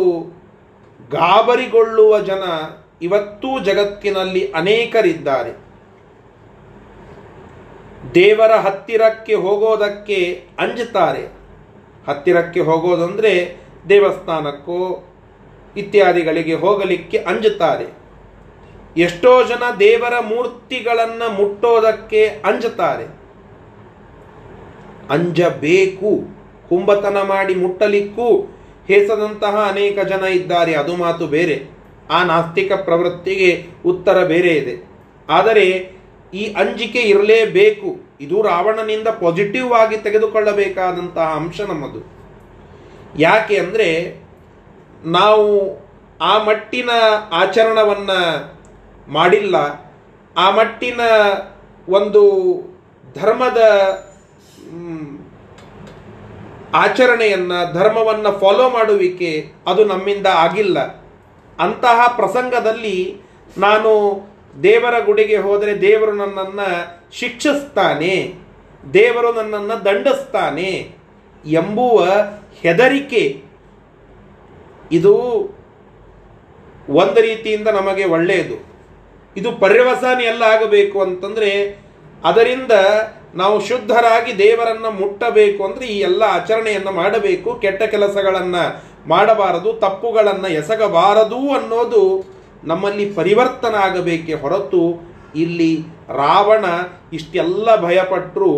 ಗಾಬರಿಗೊಳ್ಳುವ 1.14 2.20
ಜನ 2.20 2.44
ಇವತ್ತೂ 3.02 3.60
ಜಗತ್ತಿನಲ್ಲಿ 3.60 4.52
ಅನೇಕರಿದ್ದಾರೆ. 4.52 5.52
ದೇವರ 8.16 8.52
ಹತ್ತಿರಕ್ಕೆ 8.52 9.34
ಹೋಗೋದಕ್ಕೆ 9.34 10.48
ಅಂಜುತ್ತಾರೆ. 10.60 11.24
ಹತ್ತಿರಕ್ಕೆ 12.08 12.60
ಹೋಗೋದಂದ್ರೆ 12.60 13.34
ದೇವಸ್ಥಾನಕ್ಕೋ 13.90 14.80
ಇತ್ಯಾದಿಗಳಿಗೆ 15.78 16.54
ಹೋಗಲಿಕ್ಕೆ 16.54 17.18
ಅಂಜುತ್ತಾರೆ. 17.18 17.86
ಎಷ್ಟೋ 18.98 19.44
ಜನ 19.44 19.64
ದೇವರ 19.80 20.20
ಮೂರ್ತಿಗಳನ್ನು 20.20 21.34
ಮುಟ್ಟೋದಕ್ಕೆ 21.34 22.26
ಅಂಜುತ್ತಾರೆ. 22.28 23.06
ಅಂಜಬೇಕು, 25.10 26.12
ಕುಂಬತನ 26.70 27.18
ಮಾಡಿ 27.22 27.56
ಮುಟ್ಟಲಿಕ್ಕೂ 27.56 28.53
ಹೇಸದಂತಹ 28.88 29.66
ಅನೇಕ 29.70 30.00
ಜನ 30.00 30.24
ಇದ್ದಾರೆ, 30.24 30.74
ಅದು 30.76 30.96
ಮಾತು 30.96 31.28
ಬೇರೆ. 31.28 31.68
ಆ 32.12 32.24
ನಾಸ್ತಿಕ 32.24 32.72
ಪ್ರವೃತ್ತಿಗೆ 32.74 33.66
ಉತ್ತರ 33.86 34.24
ಬೇರೆ 34.24 34.54
ಇದೆ. 34.54 34.92
ಆದರೆ 35.30 35.94
ಈ 36.34 36.54
ಅಂಜಿಕೆ 36.54 37.00
ಇರಲೇಬೇಕು. 37.00 38.18
ಇದು 38.22 38.42
ರಾವಣನಿಂದ 38.42 39.08
ಪಾಸಿಟಿವ್ 39.08 39.74
ಆಗಿ 39.74 39.98
ತೆಗೆದುಕೊಳ್ಳಬೇಕಾದಂತಹ 39.98 41.34
ಅಂಶ 41.36 41.62
ನಮ್ಮದು. 41.62 42.14
ಯಾಕೆ 43.20 43.58
ಅಂದರೆ 43.58 44.22
ನಾವು 45.04 45.78
ಆ 46.22 46.44
ಮಟ್ಟಿನ 46.44 46.90
ಆಚರಣವನ್ನ 47.32 48.10
ಮಾಡಿಲ್ಲ. 49.08 49.56
ಆ 50.38 50.52
ಮಟ್ಟಿನ 50.52 51.00
ಒಂದು 51.90 52.22
ಧರ್ಮದ 53.16 53.58
ಆಚರಣೆಯನ್ನ, 56.74 57.52
ಧರ್ಮವನ್ನ 57.74 58.28
ಫಾಲೋ 58.30 58.70
ಮಾಡುವಿಕೆ 58.70 59.52
ಅದು 59.68 59.86
ನಮ್ಮಿಂದ 59.86 60.28
ಆಗಿಲ್ಲ. 60.28 60.80
ಅಂತಹ 61.60 62.14
ಪ್ರಸಂಗದಲ್ಲಿ 62.16 63.22
ನಾನು 63.58 64.22
ದೇವರ 64.64 65.00
ಗುಡಿಗೆ 65.00 65.38
ಹೋದರೆ 65.38 65.82
ದೇವರು 65.82 66.12
ನನ್ನನ್ನು 66.12 66.70
ಶಿಕ್ಷಿಸ್ತಾನೆ, 67.12 68.34
ದೇವರು 68.94 69.34
ನನ್ನನ್ನು 69.34 69.86
ದಂಡಿಸ್ತಾನೆ 69.86 70.96
ಎಂಬುವ 71.46 72.08
ಹೆದರಿಕೆ. 72.62 73.44
ಇದು 74.92 75.14
ಒಂದು 76.90 77.22
ರೀತಿಯಿಂದ 77.22 77.68
ನಮಗೆ 77.68 78.06
ಒಳ್ಳೆಯದು. 78.06 78.74
ಇದು 79.38 79.52
ಪರ್ಯವಸಾನಿ 79.52 80.24
ಎಲ್ಲ 80.24 80.44
ಆಗಬೇಕು 80.44 81.02
ಅಂತಂದ್ರೆ 81.02 81.83
ಅದರಿಂದ 82.24 82.74
ನಾವು 83.36 83.56
ಶುದ್ಧರಾಗಿ 83.60 84.32
ದೇವರನ್ನ 84.38 84.88
ಮುಟ್ಟಬೇಕು 85.00 85.62
ಅಂದ್ರೆ 85.64 85.86
ಈ 85.86 85.98
ಎಲ್ಲ 86.00 86.24
ಆಚರಣೆಯನ್ನು 86.38 86.92
ಮಾಡಬೇಕು, 86.92 87.50
ಕೆಟ್ಟ 87.60 87.84
ಕೆಲಸಗಳನ್ನು 87.84 88.64
ಮಾಡಬಾರದು, 89.08 89.70
ತಪ್ಪುಗಳನ್ನು 89.80 90.50
ಎಸಗಬಾರದು 90.62 91.40
ಅನ್ನೋದು 91.52 92.04
ನಮ್ಮಲ್ಲಿ 92.64 93.06
ಪರಿವರ್ತನ 93.16 93.76
ಆಗಬೇಕೆ 93.88 94.34
ಹೊರತು 94.34 94.84
ಇಲ್ಲಿ 95.36 95.72
ರಾವಣ 96.18 96.66
ಇಷ್ಟೆಲ್ಲ 97.14 97.70
ಭಯಪಟ್ಟರು 97.82 98.52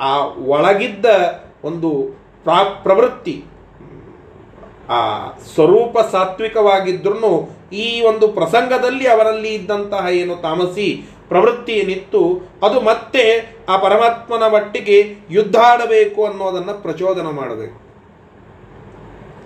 ಆ 0.00 0.10
ಒಳಗಿದ್ದ 0.54 1.06
ಒಂದು 1.64 1.90
ಪ್ರಾ, 2.46 2.58
ಪ್ರವೃತ್ತಿ, 2.84 3.36
ಆ 4.90 5.00
ಸ್ವರೂಪ 5.54 5.98
ಸಾತ್ವಿಕವಾಗಿದ್ರೂ 6.12 7.32
ಈ 7.78 7.88
ಒಂದು 8.00 8.26
ಪ್ರಸಂಗದಲ್ಲಿ 8.28 9.06
ಅವರಲ್ಲಿ 9.06 9.50
ಇದ್ದಂತಹ 9.54 10.04
ಏನು 10.12 10.34
ತಾಮಸಿ 10.42 10.88
ಪ್ರವೃತ್ತಿ 11.28 11.72
ಏನಿತ್ತು 11.72 12.50
ಅದು 12.62 12.80
ಮತ್ತೆ 12.80 13.56
ಆ 13.68 13.76
ಪರಮಾತ್ಮನ 13.76 14.42
ಮಟ್ಟಿಗೆ 14.42 15.14
ಯುದ್ಧ 15.30 15.56
ಆಡಬೇಕು 15.56 16.26
ಅನ್ನೋದನ್ನು 16.26 16.82
ಪ್ರಚೋದನ 16.82 17.22
ಮಾಡಬೇಕು. 17.22 17.88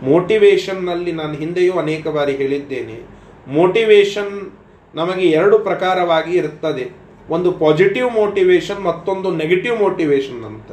ಮೋಟಿವೇಶನ್ನಲ್ಲಿ 0.05 1.13
ನಾನು 1.13 1.35
ಹಿಂದೆಯೂ 1.35 1.73
ಅನೇಕ 1.73 2.09
ಬಾರಿ 2.09 2.37
ಹೇಳಿದ್ದೇನೆ. 2.37 3.23
ಮೋಟಿವೇಶನ್ 3.47 4.53
ನಮಗೆ 4.95 5.27
ಎರಡು 5.27 5.59
ಪ್ರಕಾರವಾಗಿ 5.59 6.37
ಇರುತ್ತದೆ. 6.37 7.03
ಒಂದು 7.31 7.53
ಪಾಸಿಟಿವ್ 7.53 8.13
ಮೋಟಿವೇಶನ್ 8.13 8.85
ಮತ್ತೊಂದು 8.85 9.37
ನೆಗೆಟಿವ್ 9.37 9.79
ಮೋಟಿವೇಶನ್ 9.79 10.45
ಅಂತ. 10.45 10.71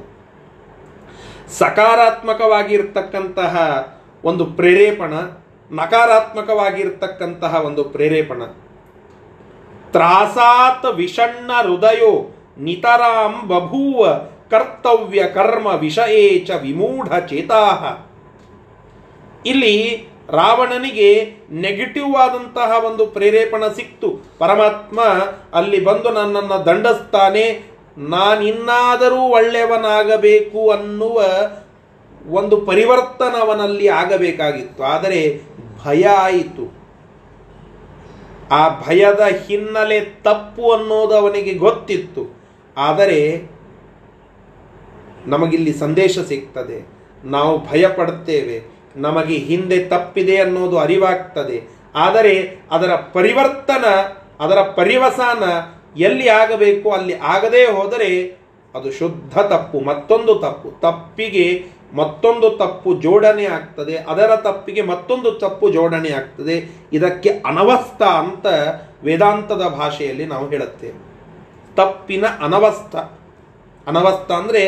ಸಕಾರಾತ್ಮಕವಾಗಿರ್ತಕ್ಕಂತಹ 1.50 3.56
ಒಂದು 4.24 4.46
ಪ್ರೇರೇಪಣ, 4.46 5.14
ನಕಾರಾತ್ಮಕವಾಗಿರ್ತಕ್ಕಂತಹ 5.72 7.66
ಒಂದು 7.66 7.84
ಪ್ರೇರೇಪಣ. 7.84 8.42
ತ್ರಾಸಾತ್ 9.92 10.86
ವಿಷಣ್ಣ 10.86 11.52
ಹೃದಯೋ 11.52 12.36
ನಿತರಾಂ 12.58 13.48
ಬಭೂವ 13.48 14.14
ಕರ್ತವ್ಯ 14.50 15.24
ಕರ್ಮ 15.24 15.68
ವಿಷಯೇ 15.68 16.40
ಚ 16.40 16.50
ವಿಮೂಢ 16.50 17.18
ಚೇತಾಹ. 17.18 17.98
ಇಲ್ಲಿ 19.46 20.08
ರಾವಣನಿಗೆ 20.30 21.34
ನೆಗೆಟಿವ್ 21.52 22.16
ಆದಂತಹ 22.16 22.86
ಒಂದು 22.86 23.06
ಪ್ರೇರೇಪಣ 23.06 23.68
ಸಿಕ್ತು. 23.68 24.10
ಪರಮಾತ್ಮ 24.40 25.02
ಅಲ್ಲಿ 25.54 25.84
ಬಂದು 25.84 26.10
ನನ್ನನ್ನು 26.10 26.66
ದಂಡಿಸ್ತಾನೆ. 26.66 27.72
ನಾನಿನ್ನಾದರೂ 27.98 29.22
ಒಳ್ಳೆಯವನಾಗಬೇಕು 29.22 30.70
ಅನ್ನುವ 30.70 31.22
ಒಂದು 32.30 32.58
ಪರಿವರ್ತನವನಲ್ಲಿ 32.58 33.88
ಆಗಬೇಕಾಗಿತ್ತು. 33.88 34.84
ಆದರೆ 34.84 35.42
ಭಯ 35.86 36.08
ಆಯಿತು. 36.08 36.79
ಆ 38.52 38.82
ಭಯದ 38.82 39.20
ಹಿನ್ನೆಲೆ 39.48 40.00
ತಪ್ಪು 40.00 40.72
ಅನ್ನೋದು 40.72 41.16
ಅವನಿಗೆ 41.16 41.54
ಗೊತ್ತಿತ್ತು. 41.54 42.24
ಆದರೆ 42.78 43.20
ನಮಗಿಲ್ಲಿ 45.28 45.74
ಸಂದೇಶ 45.74 46.20
ಸಿಗ್ತದೆ. 46.20 46.88
ನಾವು 47.24 47.70
ಭಯ 47.70 47.88
ಪಡುತ್ತೇವೆ 47.88 48.64
ನಮಗೆ 48.96 49.36
ಹಿಂದೆ 49.36 49.84
ತಪ್ಪಿದೆ 49.84 50.38
ಅನ್ನೋದು 50.38 50.78
ಅರಿವಾಗ್ತದೆ. 50.78 51.68
ಆದರೆ 51.96 52.64
ಅದರ 52.72 52.96
ಪರಿವರ್ತನ, 52.96 53.86
ಅದರ 54.40 54.62
ಪರಿವಸಾನ 54.62 55.44
ಎಲ್ಲಿ 56.00 56.30
ಆಗಬೇಕು, 56.30 56.92
ಅಲ್ಲಿ 56.92 57.14
ಆಗದೇ 57.14 57.66
ಹೋದರೆ 57.66 58.40
ಅದು 58.76 58.92
ಶುದ್ಧ 58.92 59.40
ತಪ್ಪು, 59.40 59.80
ಮತ್ತೊಂದು 59.80 60.36
ತಪ್ಪು. 60.36 60.72
ತಪ್ಪಿಗೆ 60.82 61.66
ಮತ್ತೊಂದು 61.94 62.50
ತಪ್ಪು 62.58 62.90
ಜೋಡಣೆ 62.96 63.46
ಆಗ್ತದೆ, 63.46 63.96
ಅದರ 63.98 64.36
ತಪ್ಪಿಗೆ 64.36 64.82
ಮತ್ತೊಂದು 64.82 65.32
ತಪ್ಪು 65.32 65.70
ಜೋಡಣೆ 65.70 66.12
ಆಗ್ತದೆ. 66.12 66.56
ಇದಕ್ಕೆ 66.94 67.30
ಅನವಸ್ಥ 67.30 68.02
ಅಂತ 68.02 68.46
ವೇದಾಂತದ 69.04 69.64
ಭಾಷೆಯಲ್ಲಿ 69.68 70.26
ನಾವು 70.26 70.50
ಹೇಳುತ್ತೇವೆ. 70.50 70.98
ತಪ್ಪಿನ 71.76 72.26
ಅನವಸ್ಥ. 72.42 72.96
ಅನವಸ್ಥ 73.88 74.32
ಅಂದರೆ 74.32 74.62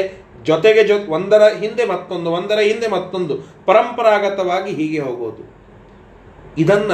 ಜೊತೆಗೆ 0.43 0.83
ಜೊ, 0.83 0.95
ಒಂದರ 1.11 1.41
ಹಿಂದೆ 1.41 1.85
ಮತ್ತೊಂದು, 1.85 2.31
ಒಂದರ 2.31 2.59
ಹಿಂದೆ 2.59 2.87
ಮತ್ತೊಂದು, 2.87 3.35
ಪರಂಪರಾಗತವಾಗಿ 3.65 4.71
ಹೀಗೆ 4.71 4.99
ಹೋಗೋದು. 4.99 5.43
ಇದನ್ನ 6.57 6.91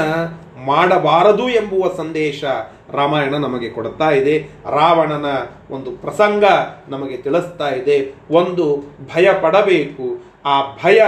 ಮಾಡಬಾರದು 0.66 1.50
ಎಂಬುವ 1.50 1.96
ಸಂದೇಶ 1.98 2.44
ರಾಮಾಯಣ 2.92 3.36
ನಮಗೆ 3.36 3.70
ಕೊಡ್ತಾ 3.70 4.10
ಇದೆ. 4.10 4.38
ರಾವಣನ 4.66 5.26
ಒಂದು 5.72 5.92
ಪ್ರಸಂಗ 5.92 6.44
ನಮಗೆ 6.90 7.18
ತಿಳಿಸ್ತಾ 7.18 7.70
ಇದೆ. 7.70 8.16
ಒಂದು 8.32 8.78
ಭಯ 9.16 9.34
ಪಡಬೇಕು. 9.42 10.24
ಆ 10.46 10.62
ಭಯ 10.84 11.02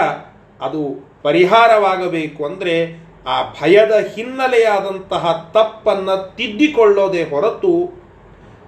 ಅದು 0.62 1.10
ಪರಿಹಾರವಾಗಬೇಕು 1.24 2.46
ಅಂದರೆ 2.46 3.10
ಆ 3.28 3.44
ಭಯದ 3.62 3.92
ಹಿನ್ನೆಲೆಯಾದಂತಹ 4.16 5.50
ತಪ್ಪನ್ನು 5.54 6.36
ತಿದ್ದಿಕೊಳ್ಳೋದೇ 6.36 7.24
ಹೊರತು 7.24 8.04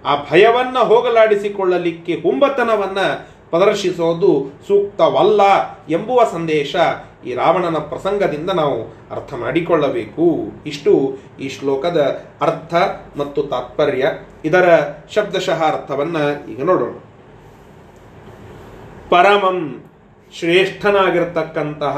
ಆ 0.05 0.15
ಭಯವನ್ನು 0.31 0.85
ಹೋಗಲಾಡಿಸಿಕೊಳ್ಳಲಿಕ್ಕೆ 0.85 2.13
ಹುಂಬತನವನ್ನ 2.13 2.99
ಪ್ರದರ್ಶಿಸೋದು 3.51 4.51
ಸೂಕ್ತವಲ್ಲ 4.67 5.41
ಎಂಬುವ 5.89 6.21
ಸಂದೇಶ 6.31 6.75
ಈ 7.25 7.33
ರಾವಣನ 7.33 7.77
ಪ್ರಸಂಗದಿಂದ 7.77 8.49
ನಾವು 8.49 8.83
ಅರ್ಥ 9.11 9.33
ಮಾಡಿಕೊಳ್ಳಬೇಕು. 9.33 10.51
ಇಷ್ಟು 10.65 11.17
ಈ 11.39 11.49
ಶ್ಲೋಕದ 11.49 12.25
ಅರ್ಥ 12.41 12.73
ಮತ್ತು 13.17 13.43
ತಾತ್ಪರ್ಯ. 13.43 14.05
ಇದರ 14.45 14.79
ಶಬ್ದಶಃ 15.09 15.63
ಅರ್ಥವನ್ನ 15.63 16.17
ಈಗ 16.49 16.63
ನೋಡೋಣ. 16.63 16.93
ಪರಮಂ 19.09 19.83
ಶ್ರೇಷ್ಠನಾಗಿರ್ತಕ್ಕಂತಹ 20.39 21.97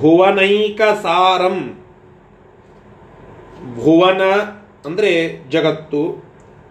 ಭುವನೈಕ 0.00 0.80
ಸಾರಂ 1.02 1.78
ಭುವನ 3.74 4.22
ಅಂದರೆ 4.86 5.42
ಜಗತ್ತು. 5.50 6.24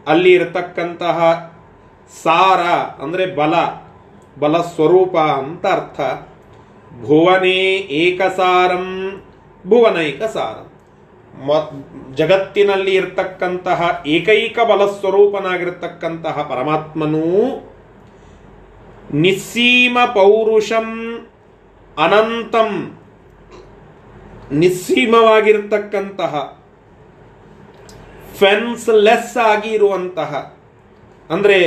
ಅಲ್ಲಿ 0.07 0.33
ಇರತಕ್ಕಂತಹ 0.33 1.17
ಸಾರ 2.14 2.62
ಅಂದರೆ 3.04 3.26
ಬಲ 3.40 3.54
ಬಲ 4.42 4.56
ಸ್ವರೂಪ 4.74 5.16
ಅಂತ 5.42 5.64
ಅರ್ಥ. 5.78 6.00
ಭುವನೇ 7.06 7.60
ಏಕಸಾರಂ 8.02 8.86
ಭುವನೈಕ 9.66 10.22
ಸಾರಂ 10.36 10.68
ಮ, 11.48 11.58
ಜಗತ್ತಿನಲ್ಲಿ 12.20 12.94
ಇರ್ತಕ್ಕಂತಹ 13.00 13.80
ಏಕೈಕ 14.16 14.58
ಬಲ 14.70 14.84
ಸ್ವರೂಪನಾಗಿರ್ತಕ್ಕಂತಹ 15.00 16.46
ಪರಮಾತ್ಮನೂ 16.52 17.26
ನಿಸ್ಸೀಮ 19.24 19.98
ಪೌರುಷಂ 20.16 20.88
ಅನಂತಂ. 21.98 22.72
ನಿಸ್ಸೀಮವಾಗಿರ್ತಕ್ಕಂತಹ 24.62 26.34
ಫೆನ್ಸ್ಲೆಸ್ 28.40 29.38
ಆಗಿ 29.52 29.70
ಇರುವಂತಹ, 29.70 30.32
ಅಂದರೆ 31.30 31.60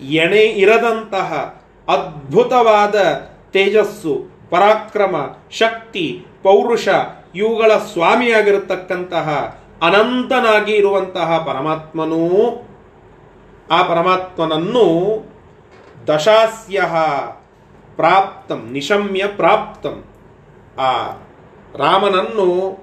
ಎಣೆ 0.00 0.44
ಇರದಂತಹ 0.44 1.60
ಅದ್ಭುತವಾದ 1.88 2.94
ತೇಜಸ್ಸು, 3.52 4.24
ಪರಾಕ್ರಮ, 4.50 5.16
ಶಕ್ತಿ, 5.50 6.24
ಪೌರುಷ 6.42 6.88
ಇವುಗಳ 7.34 7.72
ಸ್ವಾಮಿಯಾಗಿರತಕ್ಕಂತಹ 7.76 9.28
ಅನಂತನಾಗಿ 9.82 10.72
ಇರುವಂತಹ 10.72 11.38
ಪರಮಾತ್ಮನೂ 11.38 12.26
ಆ 13.70 13.82
ಪರಮಾತ್ಮನನ್ನು 13.82 14.86
ದಶಾಸ್ಯ 16.06 16.82
ಪ್ರಾಪ್ತಂ, 17.96 18.68
ನಿಶಮ್ಯ 18.72 19.26
ಪ್ರಾಪ್ತಂ. 19.26 20.04
ಆ 20.78 21.10
ರಾಮನನ್ನು, 21.76 22.78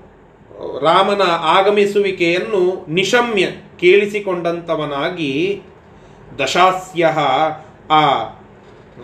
ರಾಮನ 0.79 1.21
ಆಗಮಿಸುವಿಕೆಯನ್ನು 1.41 2.85
ನಿಶಮ್ಯ 2.89 3.47
ಕೇಳಿಸಿಕೊಂಡಂತವನಾಗಿ 3.77 5.61
ದಶಾಸ್ಯ 6.39 7.05
ಆ 7.91 8.23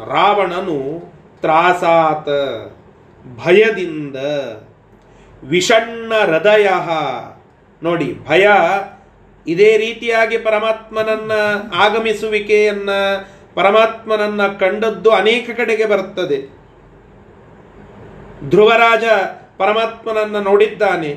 ರಾವಣನು 0.06 1.14
ತ್ರಾಸಾತ, 1.42 2.30
ಭಯದಿಂದ 3.46 4.16
ವಿಷಣ್ಣ 5.44 6.14
ಹೃದಯ. 6.14 6.68
ನೋಡಿ, 7.84 8.24
ಭಯ 8.28 8.48
ಇದೇ 9.48 9.78
ರೀತಿಯಾಗಿ 9.78 10.38
ಪರಮಾತ್ಮನನ್ನ 10.38 11.32
ಆಗಮಿಸುವಿಕೆಯನ್ನ 11.76 12.90
ಪರಮಾತ್ಮನನ್ನ 13.56 14.48
ಕಂಡದ್ದು 14.48 15.12
ಅನೇಕ 15.12 15.50
ಕಡೆಗೆ 15.58 15.86
ಬರುತ್ತದೆ. 15.86 16.64
ಧ್ರುವರಾಜ 18.50 19.04
ಪರಮಾತ್ಮನನ್ನ 19.58 20.38
ನೋಡಿದ್ದಾನೆ. 20.40 21.14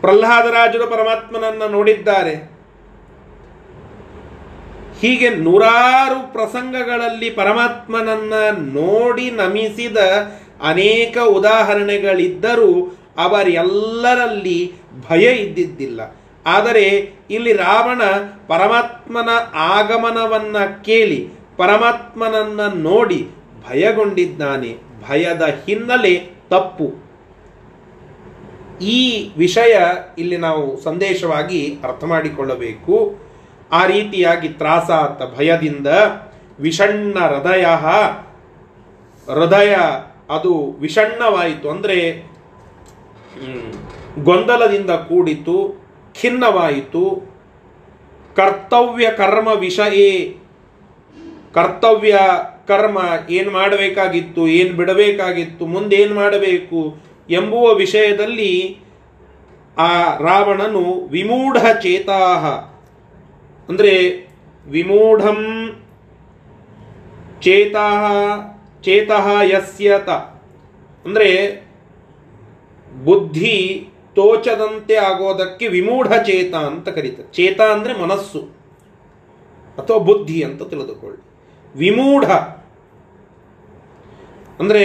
ಪ್ರಹ್ಲಾದರಾಜರು 0.00 0.86
ಪರಮಾತ್ಮನನ್ನ 0.86 1.62
ನೋಡಿದ್ದಾರೆ. 1.62 2.55
ಹೀಗೆ 5.00 5.30
ನೂರಾರು 5.30 6.32
ಪ್ರಸಂಗಗಳಲ್ಲಿ 6.32 7.30
ಪರಮಾತ್ಮನನ್ನ 7.30 8.34
ನೋಡಿ 8.58 9.30
ನಮಿಸಿದ 9.30 9.96
ಅನೇಕ 10.62 11.18
ಉದಾಹರಣೆಗಳಿದ್ದರೂ 11.18 12.96
ಅವರೆಲ್ಲರಲ್ಲಿ 13.18 14.72
ಭಯ 15.08 15.34
ಇದ್ದಿದ್ದಿಲ್ಲ. 15.34 16.16
ಆದರೆ 16.46 17.12
ಇಲ್ಲಿ 17.30 17.52
ರಾವಣ 17.52 18.02
ಪರಮಾತ್ಮನ 18.48 19.28
ಆಗಮನವನ್ನ 19.54 20.56
ಕೇಳಿ, 20.84 21.28
ಪರಮಾತ್ಮನನ್ನ 21.56 22.60
ನೋಡಿ 22.74 23.28
ಭಯಗೊಂಡಿದ್ದಾನೆ. 23.68 24.76
ಭಯದ 25.08 25.42
ಹಿನ್ನೆಲೆ 25.66 26.30
ತಪ್ಪು. 26.50 27.06
ಈ 28.84 29.30
ವಿಷಯ 29.36 29.78
ಇಲ್ಲಿ 30.18 30.36
ನಾವು 30.36 30.80
ಸಂದೇಶವಾಗಿ 30.80 31.78
ಅರ್ಥ 31.84 32.04
ಮಾಡಿಕೊಳ್ಳಬೇಕು. 32.04 33.25
ಆ 33.70 33.80
ರೀತಿಯಾಗಿ 33.86 34.48
ತ್ರಾಸಾತ 34.48 35.22
ಭಯದಿಂದ 35.36 35.88
ವಿಷಣ್ಣ 36.60 37.16
ಹೃದಯ 37.32 37.64
ಹೃದಯ, 39.28 39.74
ಅದು 40.30 40.52
ವಿಷಣ್ಣವಾಯಿತು 40.80 41.66
ಅಂದರೆ 41.70 41.98
ಗೊಂದಲದಿಂದ 44.28 44.92
ಕೂಡಿತು, 45.08 45.56
ಖಿನ್ನವಾಯಿತು. 46.20 47.04
ಕರ್ತವ್ಯ 48.36 49.06
ಕರ್ಮ 49.20 49.48
ವಿಷಯೇ 49.64 50.12
ಕರ್ತವ್ಯ 51.54 52.14
ಕರ್ಮ 52.70 52.98
ಏನು 53.30 53.50
ಮಾಡಬೇಕಾಗಿತ್ತು, 53.50 54.42
ಏನು 54.58 54.72
ಬಿಡಬೇಕಾಗಿತ್ತು 54.76 55.66
ಮುಂದೇನು 55.66 56.14
ಮಾಡಬೇಕು 56.14 56.80
ಎಂಬುವ 57.28 57.66
ವಿಷಯದಲ್ಲಿ 57.74 58.52
ಆ 59.78 59.90
ರಾವಣನು 60.26 60.84
ವಿಮೂಢ 61.14 61.56
ಚೇತಾಹ 61.84 62.44
ಅಂದರೆ 63.68 63.92
ವಿಮೂಢಂ 64.66 65.40
ಚೇತ, 67.40 67.76
ಚೇತಃ 68.84 69.26
ಯಸ್ಯತ 69.42 70.08
ಅಂದರೆ 71.04 71.28
ಬುದ್ಧಿ 73.04 73.56
ತೋಚದಂತೆ 74.14 74.94
ಆಗೋದಕ್ಕೆ 75.08 75.64
ವಿಮೂಢ 75.68 76.08
ಚೇತ 76.22 76.54
ಅಂತ 76.68 76.88
ಕರೀತಾರೆ. 76.88 77.28
ಚೇತ 77.32 77.60
ಅಂದರೆ 77.60 77.92
ಮನಸ್ಸು 78.02 78.40
ಅಥವಾ 79.78 79.98
ಬುದ್ಧಿ 79.98 80.38
ಅಂತ 80.42 80.62
ತಿಳಿದುಕೊಳ್ಳಿ. 80.62 81.20
ವಿಮೂಢ 81.74 82.24
ಅಂದರೆ 84.60 84.84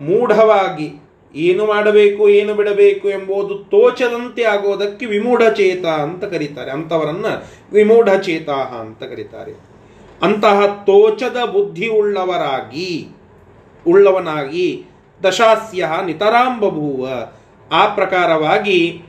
ಮೂಢವಾಗಿ 0.00 0.88
ಏನು 1.34 1.66
ಮಾಡಬೇಕು, 1.66 2.22
ಏನು 2.28 2.54
ಬಿಡಬೇಕು 2.54 3.06
ಎಂಬುದು 3.08 3.54
ತೋಚದಂತೆ 3.70 4.42
ಆಗೋದಕ್ಕೆ 4.42 5.06
ವಿಮೂಢಚೇತ 5.06 5.86
ಅಂತ 5.86 6.24
ಕರೀತಾರೆ. 6.24 6.70
ಅಂಥವರನ್ನ 6.70 7.26
ವಿಮೂಢಚೇತ 7.72 8.50
ಅಂತ 8.50 9.02
ಕರೀತಾರೆ. 9.02 9.54
ಅಂತಹ 10.22 10.66
ತೋಚದ 10.86 11.38
ಬುದ್ಧಿ 11.44 11.88
ಉಳ್ಳವರಾಗಿ, 11.88 12.90
ಉಳ್ಳವನಾಗಿ 13.86 14.68
ದಶಾಸ್ಯ 15.20 15.88
ನಿತರಾಂ 16.06 16.60
ಬಭೂವ 16.60 17.02
ಆ 17.72 17.82
ಪ್ರಕಾರವಾಗಿ 17.94 19.02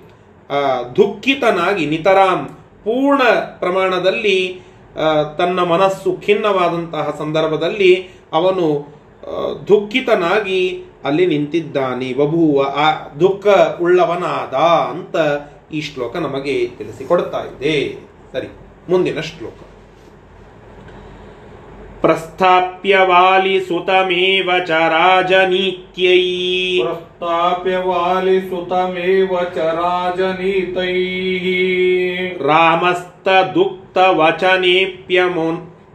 ದುಃಖಿತನಾಗಿ 0.96 1.86
ನಿತರಾಂ 1.86 2.46
ಪೂರ್ಣ 2.84 3.22
ಪ್ರಮಾಣದಲ್ಲಿ 3.60 4.40
ತನ್ನ 5.38 5.60
ಮನಸ್ಸು 5.60 6.12
ಖಿನ್ನವಾದಂತಹ 6.26 7.16
ಸಂದರ್ಭದಲ್ಲಿ 7.20 7.92
ಅವನು 8.34 8.68
ದುಃಖಿತನಾಗಿ 9.68 10.62
ಅಲ್ಲಿ 11.06 11.26
ನಿಂತಿದ್ದಾನೆ. 11.26 12.14
ಬಭೂವ 12.14 12.64
ಆ 12.64 12.88
ದುಃಖ 13.20 13.48
ಉಳ್ಳವನಾದ 13.82 14.54
ಅಂತ 14.92 15.16
ಈ 15.72 15.82
ಶ್ಲೋಕ 15.82 16.18
ನಮಗೆ 16.18 16.68
ತಿಳಿಸಿಕೊಡ್ತಾ 16.78 17.38
ಇದೆ. 17.38 17.96
ಸರಿ 18.34 18.48
ಮುಂದಿನ 18.90 19.20
ಶ್ಲೋಕ. 19.20 19.60
ಪ್ರಸ್ಥಾಪ್ಯ 22.02 22.98
ವಾಲಿ 22.98 23.60
ಸುತಮೇವ 23.60 24.50
ಚ 24.66 24.70
ರಾಜನೀತ್ಯೈ. 24.70 26.24
ಪ್ರಸ್ಥಾಪ್ಯ 26.82 27.78
ವಾಲಿ 27.78 28.42
ಸುತಮೇವ 28.42 29.38
ಚ 29.56 29.58
ರಾಜನೀತೈ. 29.58 30.94
ರಾಮಸ್ತ 32.48 33.28
ದುಕ್ತ 33.56 33.98
ವಚನೇಪ್ಯ 33.98 35.24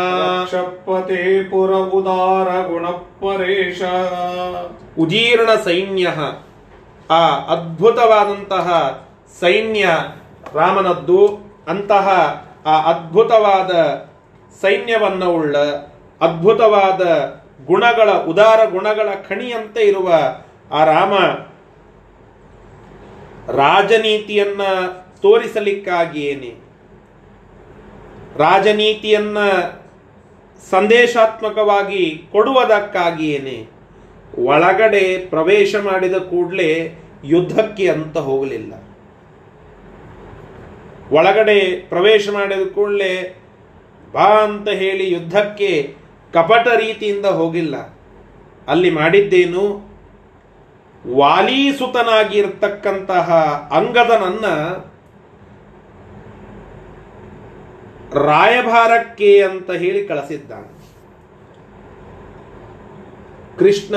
रक्षपते 0.45 1.21
पुर 1.51 1.73
उदार 1.99 2.49
गुणपरेश 2.71 3.81
ಉದೀರ್ಣ 5.03 5.51
ಸೈನ್ಯ 5.67 6.07
ಆ 7.11 7.23
ಅದ್ಭುತವಾದಂತಹ 7.55 8.67
ಸೈನ್ಯ 9.37 9.85
ರಾಮನದ್ದು 10.56 11.38
ಅಂತಹ, 11.68 12.08
ಆ 12.66 12.82
ಅದ್ಭುತವಾದ 12.82 13.72
ಸೈನ್ಯವನ್ನು 14.62 15.34
ಉಳ್ಳ 15.34 15.58
ಅದ್ಭುತವಾದ 16.22 17.02
ಗುಣಗಳ, 17.66 18.12
ಉದಾರ 18.12 18.70
ಗುಣಗಳ 18.70 19.10
ಖಣಿಯಂತೆ 19.30 19.82
ಇರುವ 19.82 20.14
ಆ 20.72 20.84
ರಾಮ 20.84 21.14
ರಾಜನೀತಿಯನ್ನ 23.52 24.62
ತೋರಿಸಲಿಕ್ಕಾಗಿಯೇನೆ. 25.22 26.56
ರಾಜನೀತಿಯನ್ನ 28.38 29.38
ಸಂದೇಶಾತ್ಮಕವಾಗಿ 30.70 32.28
ಕೊಡುವುದಕ್ಕಾಗಿಯೇನೆ. 32.32 33.68
ಒಳಗಡೆ 34.46 35.26
ಪ್ರವೇಶ 35.26 35.76
ಮಾಡಿದ 35.76 36.14
ಕೂಡಲೇ 36.14 37.00
ಯುದ್ಧಕ್ಕೆ 37.24 37.90
ಅಂತ 37.90 38.18
ಹೋಗಲಿಲ್ಲ. 38.18 38.74
ಒಳಗಡೆ 41.16 41.90
ಪ್ರವೇಶ 41.90 42.30
ಮಾಡಿದ 42.30 42.74
ಕೂಡಲೇ, 42.74 43.42
ಬಾ 44.12 44.24
ಅಂತ 44.24 44.70
ಹೇಳಿ 44.70 45.14
ಯುದ್ಧಕ್ಕೆ 45.14 45.96
ಕಪಟ 46.34 46.68
ರೀತಿಯಿಂದ 46.68 47.26
ಹೋಗಿಲ್ಲ. 47.26 47.76
ಅಲ್ಲಿ 48.68 48.90
ಮಾಡಿದ್ದೇನು? 48.90 49.96
ವಾಲೀಸುತನಾಗಿರ್ತಕ್ಕಂತಹ 51.16 53.32
ಅಂಗದನನ್ನ 53.72 54.46
ರಾಯಭಾರಕ್ಕೆ 58.20 59.44
ಅಂತ 59.44 59.72
ಹೇಳಿ 59.72 60.08
ಕಳಿಸಿದ್ದಾನೆ. 60.08 60.76
ಕೃಷ್ಣ 63.60 63.96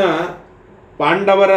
ಪಾಂಡವರ 0.99 1.51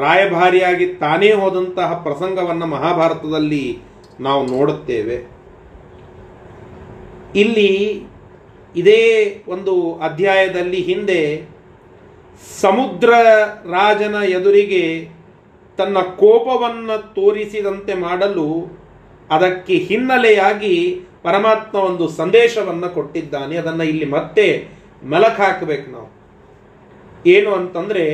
ರಾಯಭಾರಿಯಾಗಿ 0.00 0.86
ತಾನೇ 0.86 1.32
ಹೋದಂತಹ 1.32 1.94
ಪ್ರಸಂಗವನ್ನು 1.94 2.66
ಮಹಾಭಾರತದಲ್ಲಿ 2.66 3.91
ನಾವು 4.22 4.46
ನೋಡುತ್ತೇವೆ. 4.46 5.16
ಇಲ್ಲಿ 7.34 8.02
ಇದೇ 8.76 9.02
ಒಂದು 9.48 9.98
ಅಧ್ಯಾಯದಲ್ಲಿ 9.98 10.82
ಹಿಂದೆ 10.82 11.48
ಸಮುದ್ರ 12.60 13.10
ರಾಜನ 13.64 14.14
ಎದುರಿಗೆ 14.14 15.08
ತನ್ನ 15.76 15.98
ಕೋಪವನ್ನು 15.98 17.14
ತೋರಿಸಿದಂತೆ 17.14 17.94
ಮಾಡಲು 17.94 18.78
ಅದಕ್ಕೆ 19.30 19.74
ಹಿನ್ನೆಲೆಯಾಗಿ 19.74 21.00
ಪರಮಾತ್ಮ 21.22 21.78
ಒಂದು 21.78 22.08
ಸಂದೇಶವನ್ನು 22.08 22.94
ಕೊಟ್ಟಿದ್ದಾನೆ. 22.94 23.56
ಅದನ್ನು 23.56 23.84
ಇಲ್ಲಿ 23.84 24.04
ಮತ್ತೆ 24.04 24.68
ಮೆಲಕ್ 25.04 25.40
ಹಾಕಬೇಕು 25.40 25.90
ನಾವು. 25.90 26.08
ಏನು 27.26 27.52
ಅಂತಂದ್ರೆ 27.52 28.04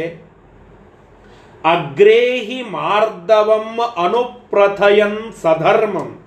ಅಗ್ರೇಹಿ 1.64 2.62
ಮಾರ್ದವಂ 2.62 3.80
ಅನುಪ್ರಥಯನ್ 4.04 5.32
ಸಧರ್ಮಂ 5.42 6.18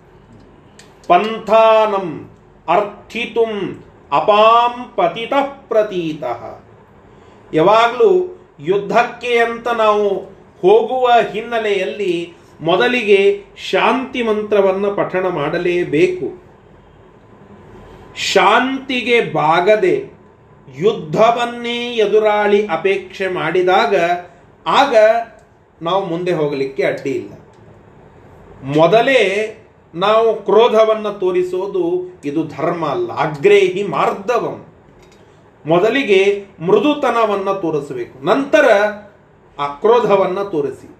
ಪಂಥಾನಂ 1.07 2.29
ಅರ್ಥಿತುಂ 2.67 3.83
ಅಪಾಂ 4.11 4.91
ಪತಿತ 4.95 5.33
ಪ್ರತೀತಃ. 5.67 6.59
ಯಾವಾಗಲೂ 7.53 8.41
ಯುದ್ಧಕ್ಕೆ 8.59 9.37
ಅಂತ 9.37 9.67
ನಾವು 9.67 10.07
ಹೋಗುವ 10.61 11.11
ಹಿನ್ನೆಲೆಯಲ್ಲಿ 11.31 12.33
ಮೊದಲಿಗೆ 12.61 13.45
ಶಾಂತಿ 13.71 14.23
ಮಂತ್ರವನ್ನು 14.23 14.91
ಪಠಣ 14.91 15.27
ಮಾಡಲೇಬೇಕು. 15.27 16.27
ಶಾಂತಿಗೆ 18.15 19.21
ಬಾಗದೆ 19.21 20.11
ಯುದ್ಧವನ್ನೇ 20.77 21.89
ಎದುರಾಳಿ 21.95 22.67
ಅಪೇಕ್ಷೆ 22.67 23.27
ಮಾಡಿದಾಗ 23.27 23.95
ಆಗ 24.67 24.95
ನಾವು 25.81 26.05
ಮುಂದೆ 26.05 26.33
ಹೋಗಲಿಕ್ಕೆ 26.33 26.83
ಅಡ್ಡಿ 26.83 27.09
ಇಲ್ಲ. 27.09 27.33
ಮೊದಲೇ 28.63 29.57
ನಾವು 29.95 30.35
ಕ್ರೋಧವನ್ನು 30.35 31.19
ತೋರಿಸೋದು 31.19 32.13
ಇದು 32.25 32.47
ಧರ್ಮ 32.47 32.85
ಅಲ್ಲ. 32.85 33.11
ಅಗ್ರೇಹಿ 33.11 33.83
ಮಾರ್ಧವಂ 33.83 34.65
ಮೊದಲಿಗೆ 35.65 36.45
ಮೃದುತನವನ್ನು 36.59 37.61
ತೋರಿಸಬೇಕು. 37.61 38.25
ನಂತರ 38.25 38.65
ಆ 39.59 39.67
ಕ್ರೋಧವನ್ನು 39.67 40.49
ತೋರಿಸಿ. 40.49 40.95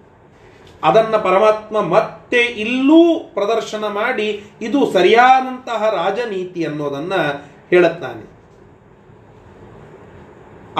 ಅದನ್ನು 0.84 1.22
ಪರಮಾತ್ಮ 1.22 1.80
ಮತ್ತೆ 1.80 2.38
ಇಲ್ಲೂ 2.38 3.18
ಪ್ರದರ್ಶನ 3.34 3.84
ಮಾಡಿ 3.88 4.44
ಇದು 4.62 4.92
ಸರಿಯಾದಂತಹ 4.92 5.90
ರಾಜನೀತಿ 5.90 6.64
ಅನ್ನೋದನ್ನು 6.64 7.44
ಹೇಳುತ್ತಾನೆ. 7.70 8.32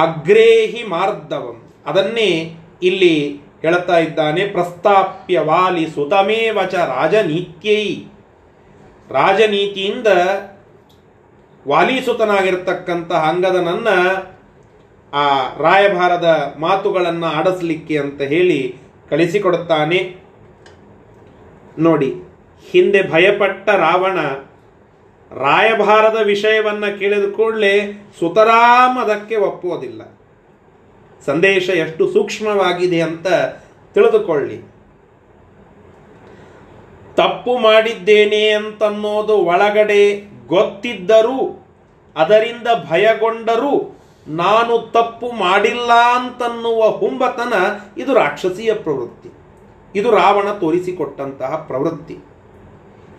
ಅಗ್ರೇಹಿ 0.03 0.83
ಮಾರ್ಧವಂ 0.89 1.69
ಅದನ್ನೇ 1.87 2.57
ಇಲ್ಲಿ 2.83 3.15
ಹೇಳುತ್ತಾ 3.63 3.99
ಇದ್ದಾನೆ, 3.99 4.45
ಪ್ರಸ್ತಾಪ್ಯ 4.47 5.41
ವಾಲಿ 5.41 5.85
ಸುತಮೇವಚ 5.91 6.75
ರಾಜನೀತ್ಯೈ. 6.75 7.85
ರಾಜನೀತಿಯಿಂದ 9.11 10.09
ವಾಲೀಸುತನಾಗಿರ್ತಕ್ಕಂತಹ 11.69 13.29
ಅಂಗದನನ್ನ 13.29 13.89
ಆ 15.13 15.25
ರಾಯಭಾರದ 15.59 16.29
ಮಾತುಗಳನ್ನು 16.59 17.27
ಆಡಿಸ್ಲಿಕ್ಕೆ 17.27 17.97
ಅಂತ 17.99 18.21
ಹೇಳಿ 18.23 18.77
ಕಳಿಸಿಕೊಡುತ್ತಾನೆ. 19.11 20.01
ನೋಡಿ, 21.79 22.11
ಹಿಂದೆ 22.71 23.03
ಭಯಪಟ್ಟ 23.11 23.69
ರಾವಣ 23.69 24.19
ರಾಯಭಾರದ 25.31 26.19
ವಿಷಯವನ್ನ 26.23 26.87
ಕೇಳಿದ 26.99 27.27
ಕೂಡಲೇ 27.33 27.75
ಸುತರಾಮ್ 28.19 28.99
ಅದಕ್ಕೆ 28.99 29.37
ಒಪ್ಪುವುದಿಲ್ಲ. 29.37 30.03
ಸಂದೇಶ 31.27 31.69
ಎಷ್ಟು 31.69 32.13
ಸೂಕ್ಷ್ಮವಾಗಿದೆ 32.13 33.01
ಅಂತ 33.01 33.27
ತಿಳಿದುಕೊಳ್ಳಿ. 33.95 34.73
ತಪ್ಪು 37.15 37.59
ಮಾಡಿದ್ದೇನೆ 37.59 38.51
ಅಂತನ್ನೋದು 38.51 39.37
ಒಳಗಡೆ 39.37 40.31
ಗೊತ್ತಿದ್ದರೂ, 40.47 41.67
ಅದರಿಂದ 42.17 42.67
ಭಯಗೊಂಡರೂ 42.91 43.99
ನಾನು 44.29 44.79
ತಪ್ಪು 44.79 45.33
ಮಾಡಿಲ್ಲ 45.33 45.93
ಅಂತನ್ನುವ 45.93 46.89
ಹುಂಬತನ 46.89 47.53
ಇದು 47.97 48.15
ರಾಕ್ಷಸೀಯ 48.15 48.75
ಪ್ರವೃತ್ತಿ. 48.75 49.31
ಇದು 49.95 50.11
ರಾವಣ 50.11 50.53
ತೋರಿಸಿಕೊಟ್ಟಂತಹ 50.53 51.65
ಪ್ರವೃತ್ತಿ. 51.67 52.19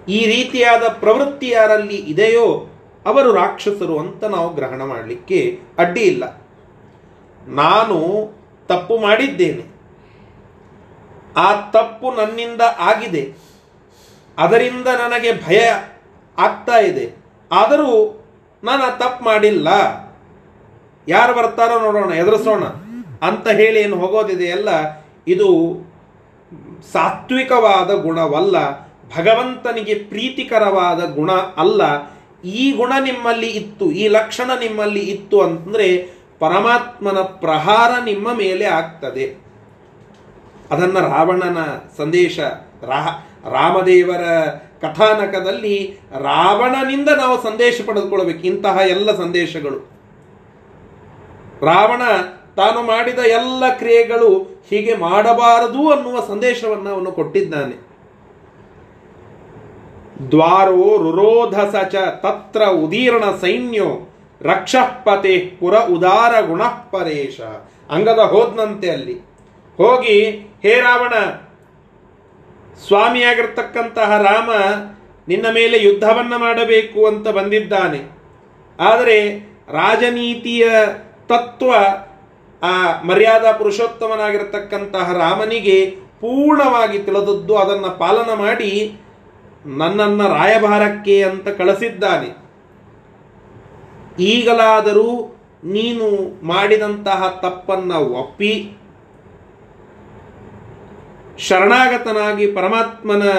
ಈ 0.10 0.26
ರೀತಿಯಾದ 0.26 0.84
ಪ್ರವೃತ್ತಿ 1.00 1.50
ಯಾರಲ್ಲಿ 1.50 1.96
ಇದೆಯೋ 1.96 2.70
ಅವರು 3.06 3.34
ರಾಕ್ಷಸರು 3.34 4.00
ಅಂತ 4.00 4.24
ನಾವು 4.24 4.56
ಗ್ರಹಣ 4.56 4.84
ಮಾಡಲಿಕ್ಕೆ 4.84 5.60
ಅಡ್ಡಿ 5.78 6.02
ಇಲ್ಲ. 6.02 6.43
ನಾನು 7.48 7.98
ತಪ್ಪು 8.68 8.98
ಮಾಡಿದ್ದೇನೆ. 8.98 9.64
ಆ 11.38 11.48
ತಪ್ಪು 11.72 12.12
ನನ್ನಿಂದ 12.12 12.62
ಆಗಿದೆ. 12.80 13.34
ಅದರಿಂದ 14.38 14.88
ನನಗೆ 14.88 15.32
ಭಯ 15.48 15.62
ಆಗ್ತಾ 16.38 16.78
ಇದೆ. 16.80 17.06
ಆದರೂ 17.52 17.90
ನಾನು 18.64 18.84
ಆ 18.84 18.90
ತಪ್ಪು 18.90 19.26
ಮಾಡಿಲ್ಲ. 19.26 19.68
ಯಾರು 21.08 21.34
ಬರ್ತಾರೋ 21.34 21.80
ನೋಡೋಣ, 21.80 22.12
ಎದುರಿಸೋಣ 22.14 22.64
ಅಂತ 23.28 23.48
ಹೇಳಿ 23.48 23.80
ಏನು 23.80 23.96
ಹೋಗೋದಿದೆಯಲ್ಲ 23.96 24.70
ಇದು 25.28 25.50
ಸಾತ್ವಿಕವಾದ 26.92 27.92
ಗುಣವಲ್ಲ, 27.94 28.58
ಭಗವಂತನಿಗೆ 29.18 29.94
ಪ್ರೀತಿಕರವಾದ 29.94 31.14
ಗುಣ 31.14 31.32
ಅಲ್ಲ. 31.32 31.82
ಈ 32.44 32.72
ಗುಣ 32.72 32.94
ನಿಮ್ಮಲ್ಲಿ 33.00 33.50
ಇತ್ತು, 33.50 33.86
ಈ 33.92 34.08
ಲಕ್ಷಣ 34.08 34.52
ನಿಮ್ಮಲ್ಲಿ 34.60 35.00
ಇತ್ತು 35.00 35.42
ಅಂತಂದ್ರೆ 35.42 36.23
ಪರಮಾತ್ಮನ 36.40 37.18
ಪ್ರಹಾರ 37.22 38.04
ನಿಮ್ಮ 38.04 38.34
ಮೇಲೆ 38.34 38.66
ಆಗ್ತದೆ. 38.66 39.36
ಅದನ್ನ 40.72 41.00
ರಾವಣನ 41.00 41.58
ಸಂದೇಶ 41.98 42.40
ರಾ 42.84 43.28
ರಾಮದೇವರ 43.52 44.24
ಕಥಾನಕದಲ್ಲಿ 44.82 46.00
ರಾವಣನಿಂದ 46.12 47.10
ನಾವು 47.10 47.44
ಸಂದೇಶ 47.44 47.82
ಪಡೆದುಕೊಳ್ಬೇಕು 47.86 48.40
ಇಂತಹ 48.40 48.78
ಎಲ್ಲ 48.88 49.18
ಸಂದೇಶಗಳು. 49.18 49.80
ರಾವಣ 51.62 52.02
ತಾನು 52.56 52.84
ಮಾಡಿದ 52.84 53.20
ಎಲ್ಲ 53.20 53.78
ಕ್ರಿಯೆಗಳು 53.78 54.62
ಹೀಗೆ 54.70 54.96
ಮಾಡಬಾರದು 54.96 55.90
ಅನ್ನುವ 55.90 56.26
ಸಂದೇಶವನ್ನು 56.28 56.90
ಅವನು 56.90 57.12
ಕೊಟ್ಟಿದ್ದಾನೆ. 57.12 57.94
ದ್ವಾರೋ 60.32 60.98
ರುರೋಧಸ 60.98 61.76
ಚ 61.76 61.96
ತತ್ರ 61.96 62.66
ಉದೀರ್ಣ 62.66 63.24
ಸೈನ್ಯೋ 63.42 64.13
ರಕ್ಷಪತೆ 64.44 65.38
ಪುರ 65.60 65.78
ಉದಾರ 65.78 66.46
ಗುಣಪರೇಶ. 66.46 67.42
ಅಂಗದ 67.92 68.20
ಹೋದ್ನಂತೆ 68.20 68.90
ಅಲ್ಲಿ. 68.90 69.20
ಹೋಗಿ 69.78 70.30
ಹೇ 70.64 70.80
ರಾವಣ, 70.80 71.14
ಸ್ವಾಮಿಯಾಗಿರ್ತಕ್ಕಂತಹ 72.88 74.22
ರಾಮ 74.22 74.50
ನಿನ್ನ 75.28 75.46
ಮೇಲೆ 75.54 75.84
ಯುದ್ಧವನ್ನ 75.84 76.36
ಮಾಡಬೇಕು 76.38 77.08
ಅಂತ 77.08 77.28
ಬಂದಿದ್ದಾನೆ. 77.28 78.02
ಆದರೆ 78.80 79.40
ರಾಜನೀತಿಯ 79.72 80.70
ತತ್ವ 81.28 81.74
ಆ 82.64 83.02
ಮರ್ಯಾದಾ 83.02 83.52
ಪುರುಷೋತ್ತಮನಾಗಿರ್ತಕ್ಕಂತಹ 83.52 85.14
ರಾಮನಿಗೆ 85.14 85.86
ಪೂರ್ಣವಾಗಿ 86.22 87.00
ತಿಳಿದದ್ದು 87.00 87.58
ಅದನ್ನು 87.58 88.00
ಪಾಲನ 88.00 88.34
ಮಾಡಿ 88.34 89.02
ನನ್ನನ್ನು 89.66 90.28
ರಾಯಭಾರಕ್ಕೆ 90.28 91.24
ಅಂತ 91.24 91.48
ಕಳಿಸಿದ್ದಾನೆ. 91.48 92.43
ಈಗಲಾದರೂ 94.20 95.40
ನೀನು 95.64 96.08
ಮಾಡಿದಂತಹ 96.46 97.40
ತಪ್ಪನ್ನ 97.42 97.94
ಒಪ್ಪಿ 97.94 98.78
ಶರಣಾಗತನಾಗಿ 101.38 102.52
ಪರಮಾತ್ಮನ 102.52 103.30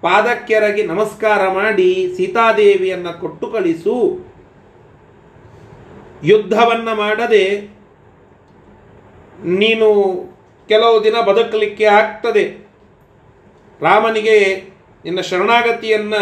ಪಾದಕ್ಕೆರಗಿ 0.00 0.82
ನಮಸ್ಕಾರ 0.82 1.48
ಮಾಡಿ 1.48 2.14
ಸೀತಾದೇವಿಯನ್ನು 2.16 3.20
ಕೊಟ್ಟು 3.20 3.46
ಕಳಿಸು 3.46 4.26
ಯುದ್ಧವನ್ನು 6.24 6.96
ಮಾಡದೆ 6.96 7.74
ನೀನು 9.44 9.88
ಕೆಲವು 10.68 11.04
ದಿನ 11.04 11.20
ಬದುಕಲಿಕ್ಕೆ 11.20 11.84
ಆಗ್ತದೆ. 11.84 12.68
ರಾಮನಿಗೆ 13.80 14.54
ನಿನ್ನ 15.04 15.20
ಶರಣಾಗತಿಯನ್ನ 15.20 16.14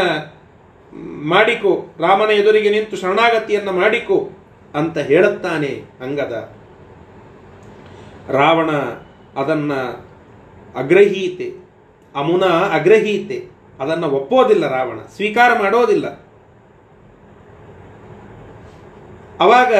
ಮಾಡಿಕೊ, 1.28 1.94
ರಾಮನ 1.98 2.30
ಎದುರಿಗೆ 2.30 2.70
ನಿಂತು 2.70 2.96
ಶರಣಾಗತಿಯನ್ನ 2.96 3.70
ಮಾಡಿಕೊ 3.70 4.30
ಅಂತ 4.74 4.98
ಹೇಳುತ್ತಾನೆ 4.98 5.82
ಅಂಗದ. 6.00 6.52
ರಾವಣ 8.28 8.70
ಅದನ್ನ 9.40 9.72
ಅಗ್ರಹೀತೆ, 10.76 11.52
ಅಮುನ 12.14 12.44
ಅಗ್ರಹೀತೆ, 12.44 13.46
ಅದನ್ನು 13.80 14.10
ಒಪ್ಪೋದಿಲ್ಲ 14.10 14.68
ರಾವಣ, 14.68 14.98
ಸ್ವೀಕಾರ 15.16 15.58
ಮಾಡೋದಿಲ್ಲ. 15.62 16.06
ಅವಾಗ 19.40 19.74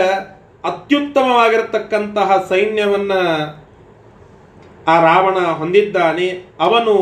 ಅತ್ಯುತ್ತಮವಾಗಿರತಕ್ಕಂತಹ 0.65 2.47
ಸೈನ್ಯವನ್ನ 2.49 3.13
ಆ 4.89 5.01
ರಾವಣ 5.01 5.39
ಹೊಂದಿದ್ದಾನೆ. 5.39 6.29
ಅವನು 6.61 6.95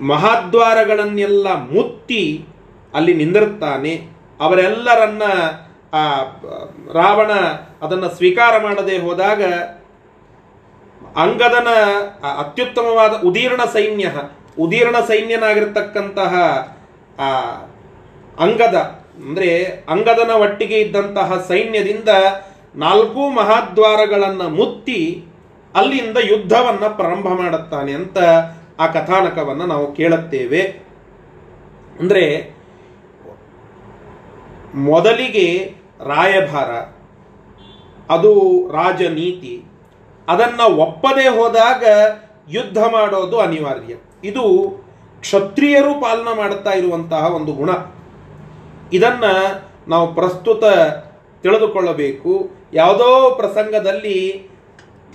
ಮಹಾದ್ವಾರಗಳನ್ನೆಲ್ಲ 0.00 1.54
ಮುತ್ತಿ 1.54 2.46
ಅಲ್ಲಿ 2.94 3.14
ನಿಂದಿರುತ್ತಾನೆ. 3.14 4.08
ಅವರೆಲ್ಲರನ್ನ, 4.40 5.22
ಆ, 5.92 6.14
ರಾವಣ 6.92 7.30
ಅದನ್ನು 7.82 8.08
ಸ್ವೀಕಾರ 8.08 8.62
ಮಾಡದೆ 8.62 8.98
ಹೋದಾಗ 8.98 9.42
ಅಂಗದನ 11.16 11.66
ಅತ್ಯುತ್ತಮವಾದ 12.38 13.10
ಉದೀರ್ಣ 13.24 13.64
ಸೈನ್ಯ 13.64 14.12
ಉದೀರ್ಣ 14.58 14.96
ಸೈನ್ಯನಾಗಿರ್ತಕ್ಕಂತಹ, 15.08 16.34
ಆ, 17.18 17.40
ಅಂಗದ, 18.38 18.74
ಅಂದ್ರೆ 19.26 19.64
ಅಂಗದನ 19.88 20.30
ಒಟ್ಟಿಗೆ 20.30 20.78
ಇದ್ದಂತಹ 20.78 21.44
ಸೈನ್ಯದಿಂದ 21.48 22.08
ನಾಲ್ಕು 22.76 23.28
ಮಹಾದ್ವಾರಗಳನ್ನ 23.28 24.42
ಮುತ್ತಿ 24.42 25.24
ಅಲ್ಲಿಂದ 25.76 26.16
ಯುದ್ಧವನ್ನ 26.30 26.86
ಪ್ರಾರಂಭ 26.86 27.28
ಮಾಡುತ್ತಾನೆ 27.28 27.92
ಅಂತ 27.92 28.18
ಆ 28.78 28.86
ಕಥಾನಕವನ್ನು 28.86 29.66
ನಾವು 29.66 29.94
ಕೇಳುತ್ತೇವೆ. 29.94 30.60
ಅಂದರೆ, 32.00 32.56
ಮೊದಲಿಗೆ 34.74 35.74
ರಾಯಭಾರ, 36.04 36.70
ಅದು 38.12 38.62
ರಾಜನೀತಿ, 38.72 39.64
ಅದನ್ನು 40.28 40.76
ಒಪ್ಪದೆ 40.76 41.28
ಹೋದಾಗ 41.28 41.84
ಯುದ್ಧ 42.48 42.78
ಮಾಡೋದು 42.78 43.40
ಅನಿವಾರ್ಯ. 43.40 43.94
ಇದು 44.24 44.70
ಕ್ಷತ್ರಿಯರು 45.20 46.00
ಪಾಲನೆ 46.00 46.36
ಮಾಡುತ್ತಾ 46.36 46.70
ಇರುವಂತಹ 46.70 47.34
ಒಂದು 47.34 47.52
ಗುಣ. 47.52 47.70
ಇದನ್ನ 48.92 49.24
ನಾವು 49.88 50.14
ಪ್ರಸ್ತುತ 50.14 50.64
ತಿಳಿದುಕೊಳ್ಳಬೇಕು. 51.42 52.50
ಯಾವುದೋ 52.72 53.34
ಪ್ರಸಂಗದಲ್ಲಿ 53.34 54.50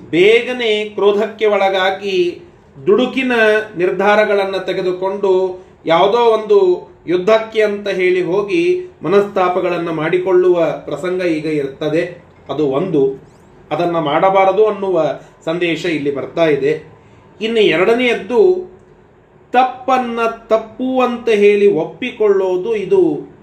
ಬೇಗನೆ 0.09 0.89
ಕ್ರೋಧಕ್ಕೆ 0.89 1.45
ಒಳಗಾಗಿ 1.45 2.42
ದುಡುಕಿನ 2.87 3.31
ನಿರ್ಧಾರಗಳನ್ನು 3.77 4.65
ತೆಗೆದುಕೊಂಡು 4.65 5.63
ಯಾವುದೋ 5.85 6.17
ಒಂದು 6.17 6.89
ಯುದ್ಧಕ್ಕೆ 7.07 7.61
ಅಂತ 7.61 7.87
ಹೇಳಿ 7.87 8.23
ಹೋಗಿ 8.23 8.91
ಮನಸ್ತಾಪಗಳನ್ನು 9.01 9.93
ಮಾಡಿಕೊಳ್ಳುವ 9.93 10.65
ಪ್ರಸಂಗ 10.85 11.21
ಈಗ 11.21 11.45
ಇರ್ತದೆ. 11.45 12.23
ಅದು 12.49 12.67
ಒಂದು. 12.67 13.23
ಅದನ್ನು 13.71 14.01
ಮಾಡಬಾರದು 14.01 14.67
ಅನ್ನುವ 14.67 15.19
ಸಂದೇಶ 15.45 15.85
ಇಲ್ಲಿ 15.85 16.15
ಬರ್ತಾ 16.15 16.45
ಇದೆ. 16.45 16.93
ಇನ್ನು 17.41 17.59
ಎರಡನೆಯದ್ದು, 17.59 18.71
ತಪ್ಪನ್ನ 19.51 20.19
ತಪ್ಪು 20.25 21.01
ಅಂತ 21.01 21.29
ಹೇಳಿ 21.29 21.73
ಒಪ್ಪಿಕೊಳ್ಳೋದು 21.73 22.75
ಇದು 22.75 23.33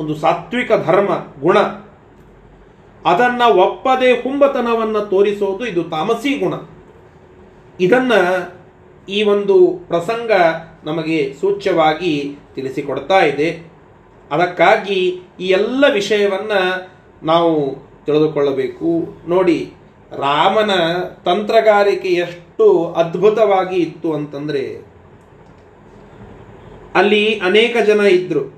ಒಂದು 0.00 0.14
ಸಾತ್ವಿಕ 0.14 0.72
ಧರ್ಮ, 0.86 1.08
ಗುಣ. 1.40 1.58
ಅದನ್ನ 3.04 3.42
ಒಪ್ಪದೆ 3.42 4.12
ಹುಂಬತನವನ್ನ 4.12 4.98
ತೋರಿಸೋದು 4.98 5.66
ಇದು 5.66 5.84
ತಾಮಸಿ 5.84 6.38
ಗುಣ. 6.38 6.54
ಇದನ್ನ 7.80 8.12
ಈ 9.08 9.22
ಒಂದು 9.22 9.84
ಪ್ರಸಂಗ 9.88 10.30
ನಮಗೆ 10.84 11.34
ಸೂಚ್ಯವಾಗಿ 11.40 12.36
ತಿಳಿಸಿಕೊಡ್ತಾ 12.54 13.20
ಇದೆ. 13.20 13.70
ಅದಕ್ಕಾಗಿ 14.30 15.20
ಈ 15.40 15.48
ಎಲ್ಲ 15.48 15.84
ವಿಷಯವನ್ನು 15.92 16.90
ನಾವು 17.22 17.76
ತಿಳಿದುಕೊಳ್ಳಬೇಕು. 18.06 19.14
ನೋಡಿ, 19.28 19.72
ರಾಮನ 20.12 20.70
ತಂತ್ರಗಾರಿಕೆ 21.24 22.08
ಎಷ್ಟು 22.08 22.92
ಅದ್ಭುತವಾಗಿ 22.96 23.76
ಇತ್ತು 23.76 24.12
ಅಂತಂದರೆ, 24.12 24.86
ಅಲ್ಲಿ 26.94 27.38
ಅನೇಕ 27.38 27.76
ಜನ 27.86 28.00
ಇದ್ದರು 28.00 28.56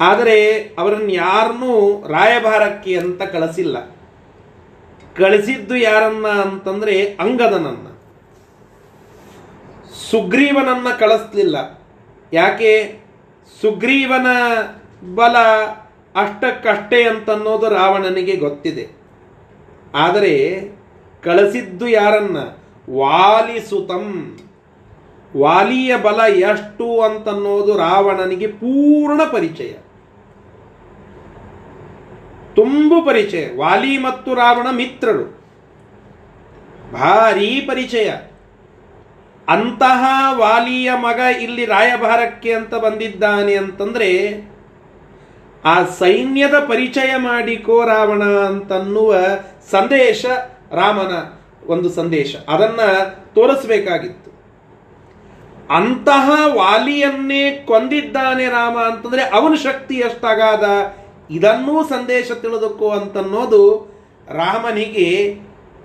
ಆದರೆ 0.00 0.58
ಅವರನ್ನು 0.78 1.08
ಯಾರನ್ನೂ 1.08 2.04
ರಾಯಭಾರಕ್ಕೆ 2.08 2.98
ಅಂತ 2.98 3.22
ಕಳಿಸಿಲ್ಲ. 3.22 3.93
ಕಳಿಸಿದ್ದು 5.16 5.76
ಯಾರನ್ನ 5.76 6.26
ಅಂತಂದ್ರೆ 6.26 7.16
ಅಂಗದನನ್ನ. 7.20 7.86
ಸುಗ್ರೀವನನ್ನ 10.10 10.86
ಕಳಿಸ್ಲಿಲ್ಲ. 11.00 11.80
ಯಾಕೆ? 12.32 12.98
ಸುಗ್ರೀವನ 13.60 14.26
ಬಲ 15.14 15.36
ಅಷ್ಟಕ್ಕಷ್ಟೇ 16.16 17.02
ಅಂತನ್ನೋದು 17.02 17.68
ರಾವಣನಿಗೆ 17.68 18.36
ಗೊತ್ತಿದೆ. 18.36 18.88
ಆದರೆ 19.94 20.62
ಕಳಿಸಿದ್ದು 21.22 21.88
ಯಾರನ್ನ? 21.88 22.36
ವಾಲಿಸುತಂ. 22.90 24.38
ವಾಲಿಯ 25.36 25.96
ಬಲ 25.96 26.20
ಎಷ್ಟು 26.34 27.00
ಅಂತನ್ನೋದು 27.00 27.78
ರಾವಣನಿಗೆ 27.78 28.46
ಪೂರ್ಣ 28.46 29.20
ಪರಿಚಯ. 29.32 29.72
ತುಂಬು 32.56 33.02
ಪರಿಚಯ, 33.02 33.48
ವಾಲಿ 33.56 33.98
ಮತ್ತು 33.98 34.34
ರಾವಣ 34.34 34.66
ಮಿತ್ರರು. 34.70 35.44
ಭಾರೀ 36.92 37.60
ಪರಿಚಯ. 37.60 38.12
ಅಂತಹ 39.48 40.04
ವಾಲಿಯ 40.38 40.92
ಮಗ 40.94 41.20
ಇಲ್ಲಿ 41.40 41.64
ರಾಯಭಾರಕ್ಕೆ 41.64 42.52
ಅಂತ 42.52 42.74
ಬಂದಿದ್ದಾನೆ 42.74 43.54
ಅಂತಂದ್ರೆ, 43.54 44.40
ಆ 45.64 45.84
ಸೈನ್ಯದ 45.84 46.54
ಪರಿಚಯ 46.54 47.16
ಮಾಡಿಕೋ 47.16 47.84
ರಾವಣ 47.84 48.24
ಅಂತನ್ನುವ 48.24 49.14
ಸಂದೇಶ, 49.70 50.24
ರಾಮನ 50.72 51.12
ಒಂದು 51.66 51.90
ಸಂದೇಶ. 51.90 52.36
ಅದನ್ನ 52.48 52.80
ತೋರಿಸಬೇಕಾಗಿತ್ತು. 53.34 54.34
ಅಂತಹ 55.74 56.30
ವಾಲಿಯನ್ನೇ 56.46 57.64
ಕೊಂದಿದ್ದಾನೆ 57.66 58.46
ರಾಮ 58.46 58.78
ಅಂತಂದ್ರೆ 58.78 59.22
ಅವನ 59.22 59.54
ಶಕ್ತಿ 59.54 59.94
ಎಷ್ಟಾಗಾದ? 59.94 60.64
ಇದನ್ನೂ 61.30 61.84
ಸಂದೇಶ 61.84 62.32
ತಿಳಿದುಕೋ 62.32 62.90
ಅಂತನ್ನೋದು 62.90 63.94
ರಾಮನಿಗೆ 64.28 65.38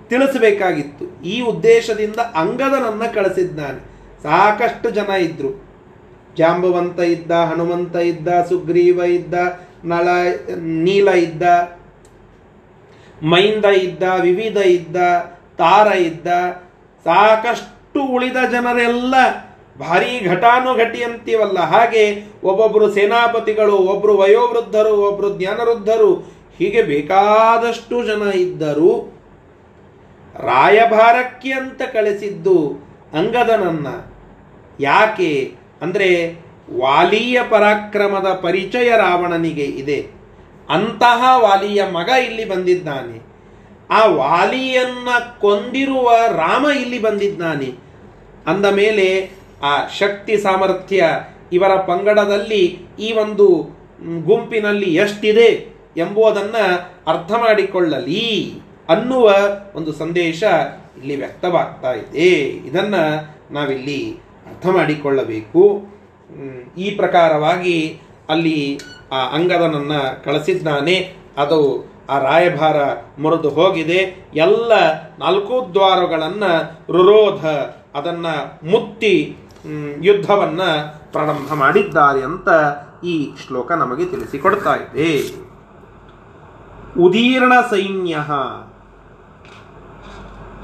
ತಿಳಿಸಬೇಕಾಗಿತ್ತು. 0.08 1.22
ಈ 1.24 1.40
ಉದ್ದೇಶದಿಂದ 1.40 2.16
ಅಂಗದನನ್ನ 2.16 3.02
ಕಳಿಸಿದ್ದಾನೆ. 3.14 3.78
ಸಾಕಷ್ಟು 4.22 4.90
ಜನ 4.90 5.08
ಇದ್ರು. 5.08 5.70
ಜಾಂಬವಂತ 6.36 7.00
ಇದ್ದ, 7.00 7.30
ಹನುಮಂತ 7.30 7.96
ಇದ್ದ, 7.96 8.28
ಸುಗ್ರೀವ 8.48 9.02
ಇದ್ದ, 9.02 9.34
ನಳ, 9.84 10.08
ನೀಲ 10.56 11.08
ಇದ್ದ, 11.08 11.42
ಮೈಂದ 13.22 13.64
ಇದ್ದ, 13.64 14.02
ವಿವಿಧ 14.20 14.56
ಇದ್ದ, 14.56 14.96
ತಾರ 15.58 15.86
ಇದ್ದ, 15.86 16.26
ಸಾಕಷ್ಟು 17.04 18.02
ಉಳಿದ 18.02 18.36
ಜನರೆಲ್ಲ 18.52 19.14
ಭಾರಿ 19.80 20.28
ಘಟಾನುಘಟಿ 20.28 21.04
ಅಂತೀವಲ್ಲ 21.04 21.58
ಹಾಗೆ 21.58 22.32
ಒಬ್ಬೊಬ್ಬರು 22.44 22.94
ಸೇನಾಪತಿಗಳು, 22.94 23.76
ಒಬ್ರು 23.76 24.16
ವಯೋವೃದ್ಧರು, 24.16 24.96
ಒಬ್ರು 24.96 25.38
ಜ್ಞಾನವೃದ್ಧರು, 25.38 26.14
ಹೀಗೆ 26.58 26.82
ಬೇಕಾದಷ್ಟು 26.82 28.06
ಜನ 28.06 28.22
ಇದ್ದರು. 28.30 29.20
ರಾಯಭಾರಕ್ಕೆ 30.34 31.52
ಅಂತ 31.52 31.82
ಕಳಿಸಿದ್ದು 31.82 32.68
ಅಂಗದನನ್ನ. 33.12 33.86
ಯಾಕೆ? 34.80 35.52
ಅಂದರೆ 35.82 36.40
ವಾಲಿಯ 36.78 37.40
ಪರಾಕ್ರಮದ 37.50 38.32
ಪರಿಚಯ 38.32 38.88
ರಾವಣನಿಗೆ 38.96 39.64
ಇದೆ. 39.64 40.06
ಅಂತಹ 40.70 41.24
ವಾಲಿಯ 41.36 41.84
ಮಗ 41.84 42.08
ಇಲ್ಲಿ 42.08 42.44
ಬಂದಿದ್ದಾನೆ. 42.44 43.30
ಆ 43.90 44.06
ವಾಲಿಯನ್ನ 44.06 45.08
ಕೊಂದಿರುವ 45.40 46.12
ರಾಮ 46.26 46.66
ಇಲ್ಲಿ 46.80 46.98
ಬಂದಿದ್ದಾನೆ. 46.98 47.74
ಅಂದ 48.46 48.66
ಮೇಲೆ 48.66 49.39
ಆ 49.62 49.88
ಶಕ್ತಿ 49.88 50.36
ಸಾಮರ್ಥ್ಯ 50.36 51.04
ಇವರ 51.52 51.76
ಪಂಗಡದಲ್ಲಿ 51.76 52.86
ಈ 53.00 53.12
ಒಂದು 53.12 53.46
ಗುಂಪಿನಲ್ಲಿ 54.24 54.94
ಎಷ್ಟಿದೆ 54.94 55.80
ಎಂಬುದನ್ನು 55.96 56.90
ಅರ್ಥ 57.06 57.32
ಮಾಡಿಕೊಳ್ಳಲಿ 57.32 58.54
ಅನ್ನುವ 58.88 59.32
ಒಂದು 59.74 59.92
ಸಂದೇಶ 59.92 60.42
ಇಲ್ಲಿ 60.98 61.16
ವ್ಯಕ್ತವಾಗ್ತಾ 61.16 61.92
ಇದೆ. 61.92 62.28
ಇದನ್ನು 62.40 63.34
ನಾವಿಲ್ಲಿ 63.54 64.16
ಅರ್ಥ 64.46 64.66
ಮಾಡಿಕೊಳ್ಳಬೇಕು. 64.66 65.82
ಈ 66.78 66.90
ಪ್ರಕಾರವಾಗಿ 66.90 68.00
ಅಲ್ಲಿ 68.28 68.80
ಆ 69.12 69.34
ಅಂಗದನನ್ನು 69.34 70.24
ಕಳಿಸಿದ್ದಾನೆ. 70.24 71.12
ಅದು 71.36 71.90
ಆ 72.10 72.18
ರಾಯಭಾರ 72.18 72.76
ಮುರಿದು 73.18 73.48
ಹೋಗಿದೆ. 73.48 74.28
ಎಲ್ಲ 74.34 74.72
ನಾಲ್ಕು 75.18 75.70
ದ್ವಾರಗಳನ್ನು 75.74 76.70
ರುರೋಧ 76.92 77.46
ಅದನ್ನು 77.94 78.66
ಮುತ್ತಿ 78.70 79.36
ಯುದ್ಧವನ್ನ 80.02 80.60
ಪ್ರಾರಂಭ 81.12 81.54
ಮಾಡಿದ್ದಾರೆ 81.54 82.22
ಅಂತ 82.22 82.48
ಈ 83.04 83.30
ಶ್ಲೋಕ 83.46 83.72
ನಮಗೆ 83.72 84.06
ತಿಳಿಸಿಕೊಡ್ತಾ 84.06 84.74
ಇದೆ. 84.74 85.34
ಉದೀರ್ಣ 87.00 87.52
ಸೈನ್ಯ. 87.70 88.16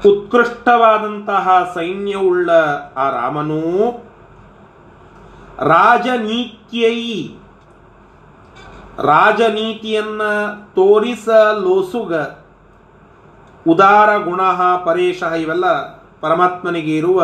ಉತ್ಕೃಷ್ಟವಾದಂತಹ 0.05 1.71
ಸೈನ್ಯವುಳ್ಳ 1.75 2.51
ಆ 2.97 3.09
ರಾಮನು 3.09 3.91
ರಾಜನೀತ್ಯೈ 5.59 7.29
ರಾಜನೀತಿಯನ್ನ 8.97 10.21
ತೋರಿಸಲೋಸುಗ. 10.75 12.13
ಉದಾರ 13.67 14.17
ಗುಣ 14.17 14.41
ಪರೇಶ 14.85 15.23
ಇವೆಲ್ಲ 15.23 15.87
ಪರಮಾತ್ಮನಿಗೆ 16.21 16.97
ಇರುವ 16.97 17.23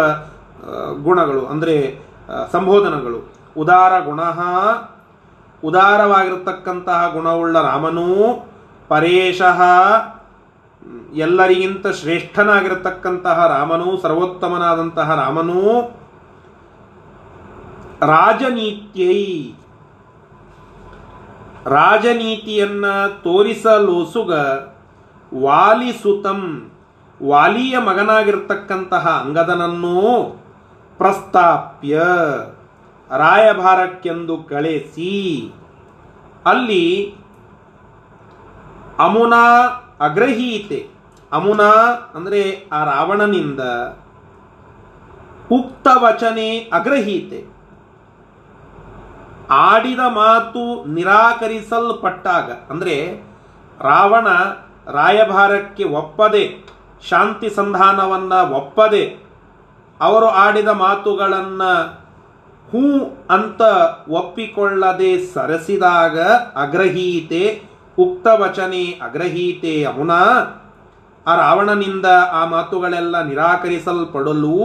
ಗುಣಗಳು, 1.04 1.43
ಅಂದರೆ 1.45 1.76
ಸಂಬೋಧನಗಳು. 2.52 3.19
ಉದಾರ 3.58 3.93
ಗುಣ, 4.06 4.21
ಉದಾರವಾಗಿರತಕ್ಕಂತಹ 5.63 7.02
ಗುಣವುಳ್ಳ 7.13 7.56
ರಾಮನೂ, 7.62 8.10
ಪರೇಶಃ, 8.88 9.60
ಎಲ್ಲರಿಗಿಂತ 11.15 11.88
ಶ್ರೇಷ್ಠನಾಗಿರತಕ್ಕಂತಹ 11.99 13.38
ರಾಮನು, 13.47 13.89
ಸರ್ವೋತ್ತಮನಾದಂತಹ 14.02 15.10
ರಾಮನು, 15.23 15.62
ರಾಜನೀತ್ಯೈ. 18.08 19.19
ರಾಜನೀತಿಯನ್ನ 21.78 22.86
ತೋರಿಸಲೋಸುಗ 23.23 24.32
ವಾಲಿಸುತಂ, 25.32 26.41
ವಾಲಿಯ 27.19 27.76
ಮಗನಾಗಿರ್ತಕ್ಕಂತಹ 27.80 29.06
ಅಂಗದನನ್ನು 29.23 29.99
ಪ್ರಸ್ತಾಪ್ಯ 31.04 31.96
ರಾಯಭಾರಕ್ಕೆಂದು 33.10 34.36
ಕಳಿಸಿ. 34.52 35.16
ಅಲ್ಲಿ 36.46 36.86
ಅಮುನಾ 39.06 39.44
ಅಗ್ರಹೀತೆ, 40.08 40.80
ಅಮುನಾ 41.32 41.72
ಅಂದರೆ 42.18 42.42
ಆ 42.78 42.80
ರಾವಣನಿಂದ 42.92 43.62
ಉಕ್ತ 45.58 45.88
ವಚನೆ 46.04 46.48
ಅಗ್ರಹೀತೆ. 46.78 47.39
ಆಡಿದ 49.68 50.04
ಮಾತು 50.20 50.63
ನಿರಾಕರಿಸಲ್ಪಟ್ಟಾಗ, 50.94 52.50
ಅಂದರೆ 52.72 52.96
ರಾವಣ 53.80 54.28
ರಾಯಭಾರಕ್ಕೆ 54.98 55.86
ಒಪ್ಪದೆ, 56.02 56.44
ಶಾಂತಿ 57.04 57.50
ಸಂಧಾನವನ್ನ 57.60 58.34
ಒಪ್ಪದೆ 58.60 59.04
ಅವರು 59.99 60.27
ಆಡಿದ 60.43 60.71
ಮಾತುಗಳನ್ನು 60.86 61.73
ಹೂ 62.67 62.84
ಅಂತ 63.36 63.62
ಒಪ್ಪಿಕೊಳ್ಳದೆ 64.19 65.12
ಸರಸಿದಾಗ 65.34 66.17
ಅಗ್ರಹೀತೆ, 66.63 67.43
ಉಕ್ತ 67.97 68.27
ವಚನೆ 68.41 68.84
ಅಗ್ರಹೀತೆ 69.08 69.73
ಅಮುನಾ 69.91 70.21
ಆ 71.25 71.34
ರಾವಣನಿಂದ 71.41 72.08
ಆ 72.39 72.41
ಮಾತುಗಳೆಲ್ಲ 72.53 73.15
ನಿರಾಕರಿಸಲ್ಪಡಲು. 73.27 74.58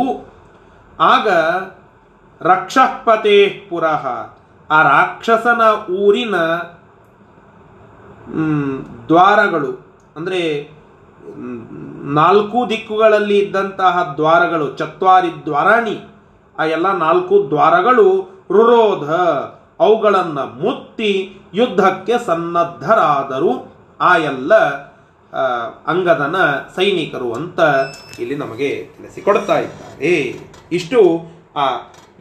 ಆಗ 1.12 1.28
ರಕ್ಷಪತೆ 2.40 3.38
ಪುರಃ, 3.68 4.04
ಆ 4.70 4.78
ರಾಕ್ಷಸನ 4.94 5.62
ಊರಿನ 6.02 6.36
ದ್ವಾರಗಳು, 9.10 9.72
ಅಂದರೆ 10.16 10.40
ನಾಲ್ಕು 12.04 12.70
ದಿಕ್ಕುಗಳಲ್ಲಿ 12.70 13.38
ಇದ್ದಂತಹ 13.38 14.14
ದ್ವಾರಗಳು, 14.16 14.76
ಚತ್ವಾರಿ 14.76 15.44
ದ್ವಾರಾಣಿ, 15.44 16.00
ಆ 16.58 16.64
ಎಲ್ಲ 16.64 16.92
ನಾಲ್ಕು 16.92 17.46
ದ್ವಾರಗಳು 17.48 18.28
ರುರೋಧ, 18.52 19.10
ಅವುಗಳನ್ನು 19.80 20.62
ಮುತ್ತಿ 20.62 21.38
ಯುದ್ಧಕ್ಕೆ 21.54 22.26
ಸನ್ನದ್ಧರಾದರು. 22.26 23.72
ಆ 24.00 24.16
ಎಲ್ಲ 24.16 24.54
ಅಂಗದನ 25.86 26.36
ಸೈನಿಕರು 26.76 27.32
ಅಂತ 27.32 27.60
ಇಲ್ಲಿ 28.18 28.36
ನಮಗೆ 28.36 28.90
ತಿಳಿಸಿಕೊಡ್ತಾ 28.96 29.58
ಇದ್ದಾರೆ. 29.58 30.36
ಇಷ್ಟು 30.72 31.26
ಆ 31.56 31.66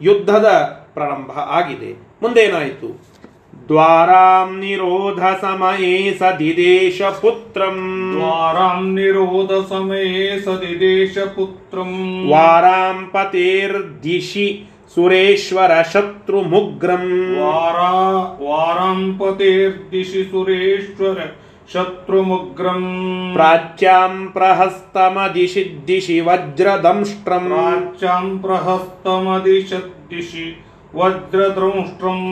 ಯುದ್ಧದ 0.00 0.46
ಪ್ರಾರಂಭ 0.94 1.30
ಆಗಿದೆ. 1.38 2.08
ಮುಂದೇನಾಯಿತು? 2.22 3.07
द्वारां 3.54 4.56
निरोधसमये 4.56 6.12
स 6.12 6.18
दि 6.22 6.52
देश 6.52 7.02
पुत्रम् 7.02 8.14
द्वारा 8.14 8.80
निरोध 8.80 9.66
समये 9.66 10.40
स 10.40 10.48
दि 10.48 11.14
पुत्रम् 11.18 12.30
वाराम्पतेर्दिशि 12.30 14.68
सुरेश्वर 14.94 15.82
शत्रुमुग्रम्। 15.82 17.36
वारा 17.36 18.38
वाराम्पतेर्दिशि 18.40 20.24
सुरेश्वर 20.24 21.32
शत्रुमुग्रम् 21.72 23.34
प्राच्याम् 23.34 24.28
प्रहस्तमदिशि 24.28 25.64
दिशि 25.64 26.20
वज्रदंष्ट्रम्। 26.20 27.48
प्राच्यां 27.48 28.38
प्रहस्तमदिशद्दिशि 28.38 30.16
दिशि 30.16 30.56
वज्रद्रंष्ट्रम् 30.93 32.25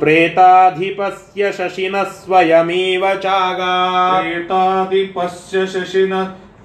ಪ್ರೇತಾಧಿಪಸ್ಯ 0.00 1.42
ಶಶಿನ 1.58 1.96
ಸ್ವಯಮೇವ 2.16 3.04
ಚಾಗಾ 3.22 3.70
प्रेतादिपस्य 4.18 5.54
शशिन 5.66 6.12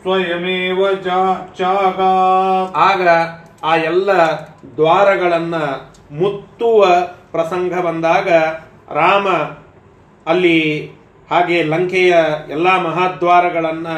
स्वयमेव 0.01 0.79
जा- 1.05 1.39
चागात् 1.59 2.75
ಆಗ 2.87 3.03
ಆ 3.63 3.73
ಎಲ್ಲ 3.89 4.09
ದ್ವಾರಗಳನ್ನ 4.77 5.55
ಮುತ್ತುವ 6.11 6.79
ಪ್ರಸಂಗ 7.31 7.73
ಬಂದಾಗ 7.81 8.29
ರಾಮ 8.95 9.27
ಅಲ್ಲಿ 10.25 10.57
ಹಾಗೆ 11.29 11.57
ಲಂಕೆಯ 11.65 12.13
ಎಲ್ಲ 12.49 12.67
ಮಹಾದ್ವಾರಗಳನ್ನ 12.85 13.89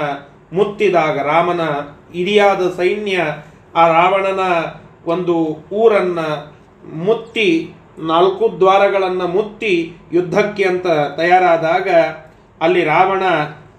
ಮುತ್ತಿದಾಗ 0.51 1.17
ರಾಮನ 1.27 1.63
ಇಡಿಯಾದ 2.13 2.63
ಸೈನ್ಯ 2.77 3.17
ಆ 3.75 3.85
ರಾವಣನ 3.89 4.43
ಒಂದು 5.05 5.35
ಊರನ್ನ 5.73 6.19
ಮುತ್ತಿ, 6.84 7.72
ನಾಲ್ಕು 7.98 8.56
ದ್ವಾರಗಳನ್ನು 8.58 9.28
ಮುತ್ತಿ 9.28 9.96
ಯುದ್ಧಕ್ಕೆ 10.12 10.64
ಅಂತ 10.64 10.86
ತಯಾರಾದಾಗ 11.16 11.88
ಅಲ್ಲಿ 12.60 12.84
ರಾವಣ 12.84 13.22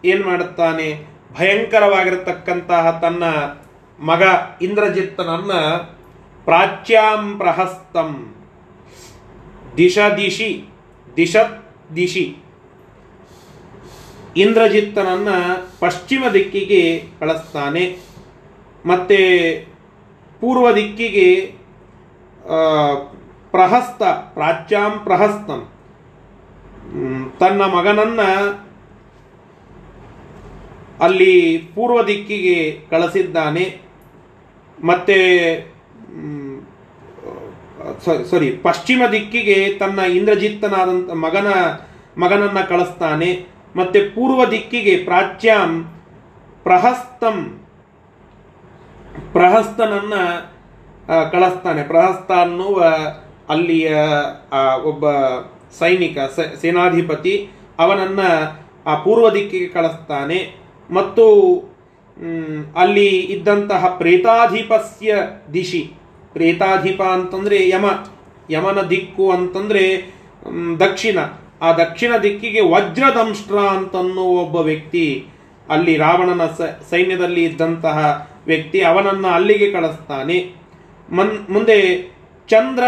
ಏನು 0.06 0.28
ಮಾಡುತ್ತಾನೆ? 0.28 1.08
ಭಯಂಕರವಾಗಿರತಕ್ಕಂತಹ 1.38 3.00
ತನ್ನ 3.02 3.24
ಮಗ 4.04 4.24
ಇಂದ್ರಜಿತ್ತನನ್ನ 4.62 5.54
ಪ್ರಾಚ್ಯಾಂ 6.46 7.38
ಪ್ರಹಸ್ತಂ. 7.38 8.36
ದಿಶ 9.78 9.98
ದಿಶಿ 10.18 10.66
ದಿಶ 11.18 11.36
ದಿಶಿ. 11.96 12.38
ಇಂದ್ರಜಿತ್ತನನ್ನ 14.38 15.30
ಪಶ್ಚಿಮ 15.80 16.24
ದಿಕ್ಕಿಗೆ 16.34 17.04
ಕಳಿಸ್ತಾನೆ. 17.20 17.98
ಮತ್ತೆ 18.86 19.56
ಪೂರ್ವ 20.42 20.72
ದಿಕ್ಕಿಗೆ 20.76 21.59
ಪ್ರಹಸ್ತ, 23.52 24.04
ಪ್ರಾಚ್ಯಾಂ 24.04 24.92
ಪ್ರಹಸ್ತಂ. 25.04 25.70
ತನ್ನ 27.40 27.62
ಮಗನನ್ನ 27.62 28.22
ಅಲ್ಲಿ 31.04 31.58
ಪೂರ್ವ 31.76 32.04
ದಿಕ್ಕಿಗೆ 32.04 32.80
ಕಳಿಸಿದ್ದಾನೆ. 32.90 33.82
ಮತ್ತೆ 34.84 35.16
ಸಾರಿ 38.30 38.52
ಪಶ್ಚಿಮ 38.52 39.02
ದಿಕ್ಕಿಗೆ 39.12 39.74
ತನ್ನ 39.74 40.00
ಇಂದ್ರಜಿತ್ತನಾದಂಥ 40.00 41.12
ಮಗನ, 41.12 41.48
ಮಗನನ್ನ 42.18 42.62
ಕಳಿಸ್ತಾನೆ. 42.62 43.46
ಮತ್ತೆ 43.76 44.10
ಪೂರ್ವ 44.10 44.52
ದಿಕ್ಕಿಗೆ 44.52 45.04
ಪ್ರಾಚ್ಯಾಂ 45.04 46.02
ಪ್ರಹಸ್ತಂ. 46.64 47.66
ಪ್ರಹಸ್ತನನ್ನ 49.32 50.14
ಕಳಿಸ್ತಾನೆ. 51.32 51.84
ಪ್ರಹಸ್ತ 51.84 52.32
ಅನ್ನುವ 52.32 52.86
ಅಲ್ಲಿಯ 53.50 53.96
ಒಬ್ಬ 54.84 55.12
ಸೈನಿಕ 55.80 56.18
ಸೇನಾಧಿಪತಿ, 56.62 57.50
ಅವನನ್ನು, 57.80 58.60
ಆ, 58.86 59.04
ಪೂರ್ವ 59.04 59.30
ದಿಕ್ಕಿಗೆ 59.30 59.68
ಕಳಿಸ್ತಾನೆ. 59.68 60.56
ಮತ್ತು 60.92 61.54
ಅಲ್ಲಿ 62.78 63.08
ಇದ್ದಂತಹ 63.08 63.88
ಪ್ರೇತಾಧಿಪಸ್ಯ 63.88 65.16
ದಿಶಿ, 65.54 65.94
ಪ್ರೇತಾಧಿಪ 66.34 67.02
ಅಂತಂದರೆ 67.02 67.70
ಯಮ, 67.70 67.86
ಯಮನ 68.50 68.82
ದಿಕ್ಕು 68.82 69.32
ಅಂತಂದರೆ 69.32 70.14
ದಕ್ಷಿಣ. 70.80 71.20
ಆ 71.62 71.72
ದಕ್ಷಿಣ 71.74 72.14
ದಿಕ್ಕಿಗೆ 72.24 72.62
ವಜ್ರದಂಷ್ಟ್ರ 72.62 73.58
ಅಂತನ್ನುವ 73.58 74.28
ಒಬ್ಬ 74.28 74.56
ವ್ಯಕ್ತಿ, 74.56 75.26
ಅಲ್ಲಿ 75.70 75.98
ರಾವಣನ 75.98 76.46
ಸೈನ್ಯದಲ್ಲಿ 76.90 77.44
ಇದ್ದಂತಹ 77.44 78.30
ವ್ಯಕ್ತಿ 78.46 78.82
ಅವನನ್ನು 78.82 79.28
ಅಲ್ಲಿಗೆ 79.28 79.72
ಕಳಿಸ್ತಾನೆ. 79.72 80.59
ಮನ್, 81.12 81.52
ಮುಂದೆ 81.52 81.78
ಚಂದ್ರ 82.48 82.84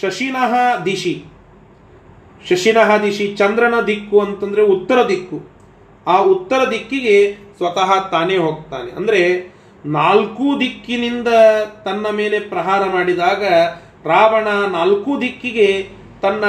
ಶಶಿನಃ 0.00 0.82
ದಿಶಿ. 0.84 1.24
ಶಶಿನಃ 2.48 2.96
ದಿಶಿ 2.96 3.34
ಚಂದ್ರನ 3.34 3.74
ದಿಕ್ಕು 3.86 4.20
ಅಂತಂದ್ರೆ 4.20 4.62
ಉತ್ತರ 4.62 5.08
ದಿಕ್ಕು. 5.08 5.38
ಆ 6.06 6.22
ಉತ್ತರ 6.22 6.70
ದಿಕ್ಕಿಗೆ 6.70 7.32
ಸ್ವತಃ 7.56 8.08
ತಾನೇ 8.10 8.36
ಹೋಗ್ತಾನೆ. 8.36 8.90
ಅಂದ್ರೆ 8.90 9.20
ನಾಲ್ಕು 9.86 10.60
ದಿಕ್ಕಿನಿಂದ 10.60 11.28
ತನ್ನ 11.84 12.06
ಮೇಲೆ 12.10 12.40
ಪ್ರಹಾರ 12.40 12.82
ಮಾಡಿದಾಗ 12.90 13.44
ರಾವಣ 14.04 14.48
ನಾಲ್ಕು 14.48 15.20
ದಿಕ್ಕಿಗೆ 15.20 15.68
ತನ್ನ 16.22 16.44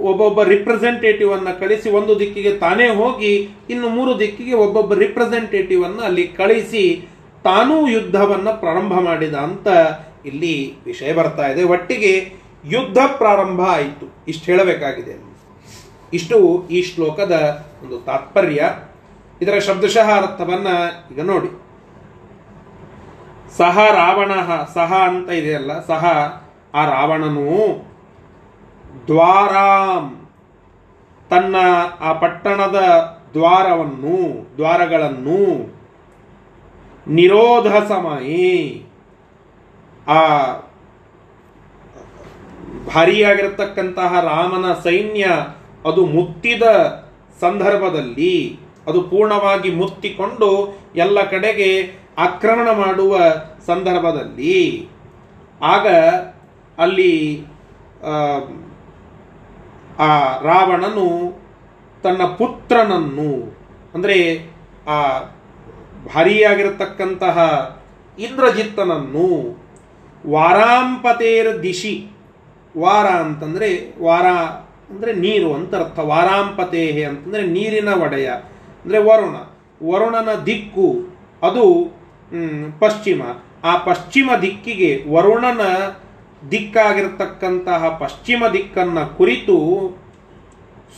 ಒಬ್ಬೊಬ್ಬ 0.00 0.42
ರಿಪ್ರೆಸೆಂಟೇಟಿವ್ 0.42 1.32
ಅನ್ನು 1.32 1.60
ಕಳಿಸಿ 1.60 1.90
ಒಂದು 1.90 2.18
ದಿಕ್ಕಿಗೆ 2.18 2.52
ತಾನೇ 2.52 2.88
ಹೋಗಿ 2.88 3.32
ಇನ್ನು 3.70 3.88
ಮೂರು 3.88 4.18
ದಿಕ್ಕಿಗೆ 4.18 4.54
ಒಬ್ಬೊಬ್ಬ 4.54 4.94
ರಿಪ್ರೆಸೆಂಟೇಟಿವ್ 4.94 5.84
ಅನ್ನು 5.84 6.02
ಅಲ್ಲಿ 6.02 6.28
ಕಳಿಸಿ 6.28 7.08
ತಾನೂ 7.44 7.88
ಯುದ್ಧವನ್ನ 7.88 8.50
ಪ್ರಾರಂಭ 8.50 8.94
ಮಾಡಿದ 9.00 9.34
ಅಂತ 9.34 9.68
ಇಲ್ಲಿ 10.24 10.84
ವಿಷಯ 10.84 11.12
ಬರ್ತಾ 11.12 11.46
ಇದೆ. 11.46 11.62
ಒಟ್ಟಿಗೆ 11.64 12.12
ಯುದ್ಧ 12.64 12.98
ಪ್ರಾರಂಭ 13.18 13.60
ಆಯಿತು. 13.60 14.06
ಇಷ್ಟು 14.28 14.44
ಹೇಳಬೇಕಾಗಿದೆ 14.44 15.34
ಇಷ್ಟು 16.12 16.68
ಈ 16.68 16.82
ಶ್ಲೋಕದ 16.82 17.66
ಒಂದು 17.82 18.00
ತಾತ್ಪರ್ಯ. 18.00 18.72
ಇದರ 19.42 19.58
ಶಬ್ದಶಃ 19.58 20.08
ಅರ್ಥವನ್ನ 20.16 20.68
ಈಗ 21.12 21.20
ನೋಡಿ. 21.20 21.50
ಸಹ 23.56 23.78
ರಾವಣ, 23.90 24.32
ಸಹ 24.74 24.92
ಅಂತ 25.06 25.30
ಇದೆಯಲ್ಲ, 25.30 25.86
ಸಹ 25.86 26.04
ಆ 26.74 26.84
ರಾವಣನು 26.84 27.48
ದ್ವಾರಾಂ 29.06 30.28
ತನ್ನ 31.30 31.56
ಆ 32.00 32.12
ಪಟ್ಟಣದ 32.12 32.78
ದ್ವಾರವನ್ನು, 33.32 34.16
ದ್ವಾರಗಳನ್ನು 34.56 35.40
ನಿರೋಧ 37.06 37.66
ಸಮಯಿ. 37.88 38.50
ಆ 40.06 40.18
ಭಾರಿಯಾಗಿರತಕ್ಕಂತಹ 42.86 44.20
ರಾಮನ 44.20 44.72
ಸೈನ್ಯ 44.84 45.24
ಅದು 45.84 46.06
ಮುತ್ತಿದ 46.06 46.62
ಸಂದರ್ಭದಲ್ಲಿ 47.40 48.34
ಅದು 48.86 49.02
ಪೂರ್ಣವಾಗಿ 49.02 49.70
ಮುತ್ತಿಕೊಂಡು 49.74 50.48
ಎಲ್ಲ 50.94 51.24
ಕಡೆಗೆ 51.24 51.68
ಆಕ್ರಮಣ 52.18 52.70
ಮಾಡುವ 52.78 53.14
ಸಂದರ್ಭದಲ್ಲಿ 53.66 54.58
ಆಗ 55.66 55.86
ಅಲ್ಲಿ 56.78 57.12
ಆ, 59.98 60.06
ರಾವಣನು 60.42 61.06
ತನ್ನ 62.04 62.24
ಪುತ್ರನನ್ನು 62.34 63.30
ಅಂದರೆ 63.94 64.16
ಆ 64.86 64.96
ಭಾರಿಯಾಗಿರತಕ್ಕಂತಹ 66.12 67.36
ಇಂದ್ರಜಿತ್ತನನ್ನು 68.18 69.28
ವಾರಾಂಪತೇರ್ 70.24 71.50
ದಿಶಿ, 71.64 71.94
ವಾರ 72.74 73.06
ಅಂತಂದರೆ 73.24 73.70
ವಾರ 74.06 74.26
ಅಂದರೆ 74.92 75.12
ನೀರು 75.24 75.48
ಅಂತ 75.56 75.74
ಅರ್ಥ. 75.82 75.98
ವಾರಾಂಪತೇಹೆ 76.12 77.04
ಅಂತಂದರೆ 77.10 77.42
ನೀರಿನ 77.56 77.90
ಒಡೆಯ, 78.04 78.28
ಅಂದರೆ 78.82 78.98
ವರುಣ. 79.08 79.36
ವರುಣನ 79.80 80.30
ದಿಕ್ಕು 80.48 80.88
ಅದು 81.48 81.64
ಪಶ್ಚಿಮ. 82.82 83.22
ಆ 83.70 83.72
ಪಶ್ಚಿಮ 83.88 84.30
ದಿಕ್ಕಿಗೆ 84.44 84.90
ವರುಣನ 85.14 85.62
ದಿಕ್ಕಾಗಿರತಕ್ಕಂತಹ 86.52 87.82
ಪಶ್ಚಿಮ 88.00 88.44
ದಿಕ್ಕನ್ನು 88.56 89.04
ಕುರಿತು 89.18 89.56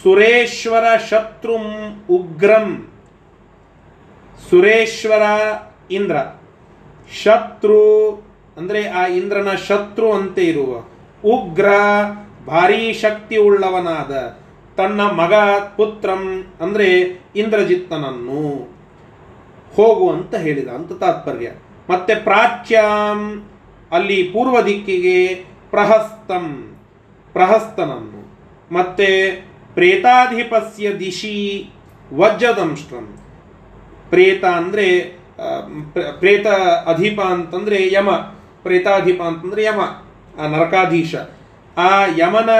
ಸುರೇಶ್ವರ 0.00 0.86
ಶತ್ರುಂ 1.08 1.66
ಉಗ್ರಂ 2.16 2.66
ಸುರೇಶ್ವರ 4.50 5.22
ಇಂದ್ರ. 5.90 6.16
ಶತ್ರು, 7.22 8.10
ಅಂದ್ರೆ 8.56 8.88
ಆ 8.88 9.06
ಇಂದ್ರನ 9.06 9.48
ಶತ್ರು 9.68 10.12
ಅಂತ 10.12 10.38
ಇರುವ. 10.38 10.84
ಉಗ್ರ, 11.24 11.66
ಭಾರೀ 12.46 12.92
ಶಕ್ತಿ 12.92 13.36
ಉಳ್ಳವನಾದ. 13.36 14.38
ತನ್ನ 14.76 15.00
ಮಗ, 15.00 15.34
ಪುತ್ರಂ, 15.76 16.46
ಅಂದ್ರೆ 16.60 17.00
ಇಂದ್ರಜಿತ್ತನನ್ನು. 17.36 18.76
ಹೋಗು 19.76 20.10
ಅಂತ 20.10 20.34
ಹೇಳಿದ 20.34 20.68
ಅಂತ 20.68 20.92
ತಾತ್ಪರ್ಯ. 20.92 21.52
ಮತ್ತೆ 21.90 22.14
ಪ್ರಾಚ್ಯಂ, 22.14 23.48
ಅಲ್ಲಿ 23.92 24.22
ಪೂರ್ವ 24.22 24.60
ದಿಕ್ಕಿಗೆ 24.60 25.26
ಪ್ರಹಸ್ತಂ, 25.70 26.76
ಪ್ರಹಸ್ತನನ್ನು. 27.32 28.38
ಮತ್ತೆ 28.74 29.30
ಪ್ರೇತಾಧಿಪಸ್ಯ 29.74 30.94
ದಿಶಿ 30.94 31.70
ವಜ್ರದಂಷ್ಟ್ರಂ 32.14 33.18
ಪ್ರೇತ 34.10 34.44
ಅಂದ್ರೆ 34.44 34.98
ಪ್ರೇತ 36.18 36.46
ಅಧಿಪ 36.86 37.20
ಅಂತಂದ್ರೆ 37.20 37.92
ಯಮ, 37.92 38.10
ಪ್ರೇತಾಧಿಪ 38.62 39.22
ಅಂತಂದ್ರೆ 39.22 39.64
ಯಮ, 39.64 39.80
ಆ 40.40 40.46
ನರಕಾಧೀಶ. 40.46 41.14
ಆ 41.76 42.04
ಯಮನ 42.18 42.50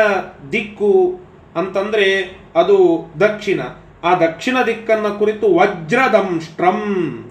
ದಿಕ್ಕು 0.52 1.20
ಅಂತಂದ್ರೆ 1.56 2.40
ಅದು 2.56 3.06
ದಕ್ಷಿಣ. 3.20 3.60
ಆ 4.04 4.14
ದಕ್ಷಿಣ 4.14 4.56
ದಿಕ್ಕನ್ನ 4.66 5.08
ಕುರಿತು 5.08 5.54
ವಜ್ರದಂಷ್ಟ್ರಂ. 5.54 7.30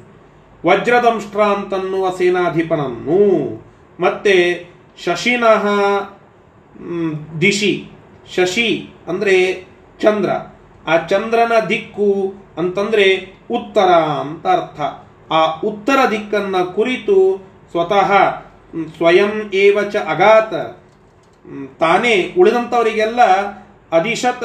ವಜ್ರದಂಷ್ಟ್ರ 0.65 1.41
ಅಂತನ್ನುವ 1.41 2.09
ಸೇನಾಧಿಪನನ್ನು 2.09 3.17
ಮತ್ತೆ 3.99 4.67
ಶಶಿನಃ 5.05 5.67
ದಿಶಿ. 7.41 7.89
ಶಶಿ 8.35 8.89
ಅಂದ್ರೆ 9.07 9.67
ಚಂದ್ರ. 10.01 10.54
ಆ 10.87 10.97
ಚಂದ್ರನ 11.07 11.51
ದಿಕ್ಕು 11.69 12.33
ಅಂತಂದ್ರೆ 12.57 13.05
ಉತ್ತರ 13.51 13.89
ಅಂತ 14.21 14.47
ಅರ್ಥ. 14.47 14.81
ಆ 15.31 15.59
ಉತ್ತರ 15.61 15.99
ದಿಕ್ಕನ್ನ 16.11 16.57
ಕುರಿತು 16.63 17.47
ಸ್ವತಃ 17.71 18.11
ಸ್ವಯಂ 18.97 19.51
ಏವಚ 19.53 19.95
ಅಗಾತ 19.95 20.53
ತಾನೇ 21.79 22.33
ಉಳಿದಂಥವರಿಗೆಲ್ಲ 22.37 23.21
ಅಧಿಶತ, 23.91 24.43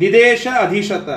ದಿದೇಶ 0.00 0.46
ಅಧಿಶತ, 0.60 1.08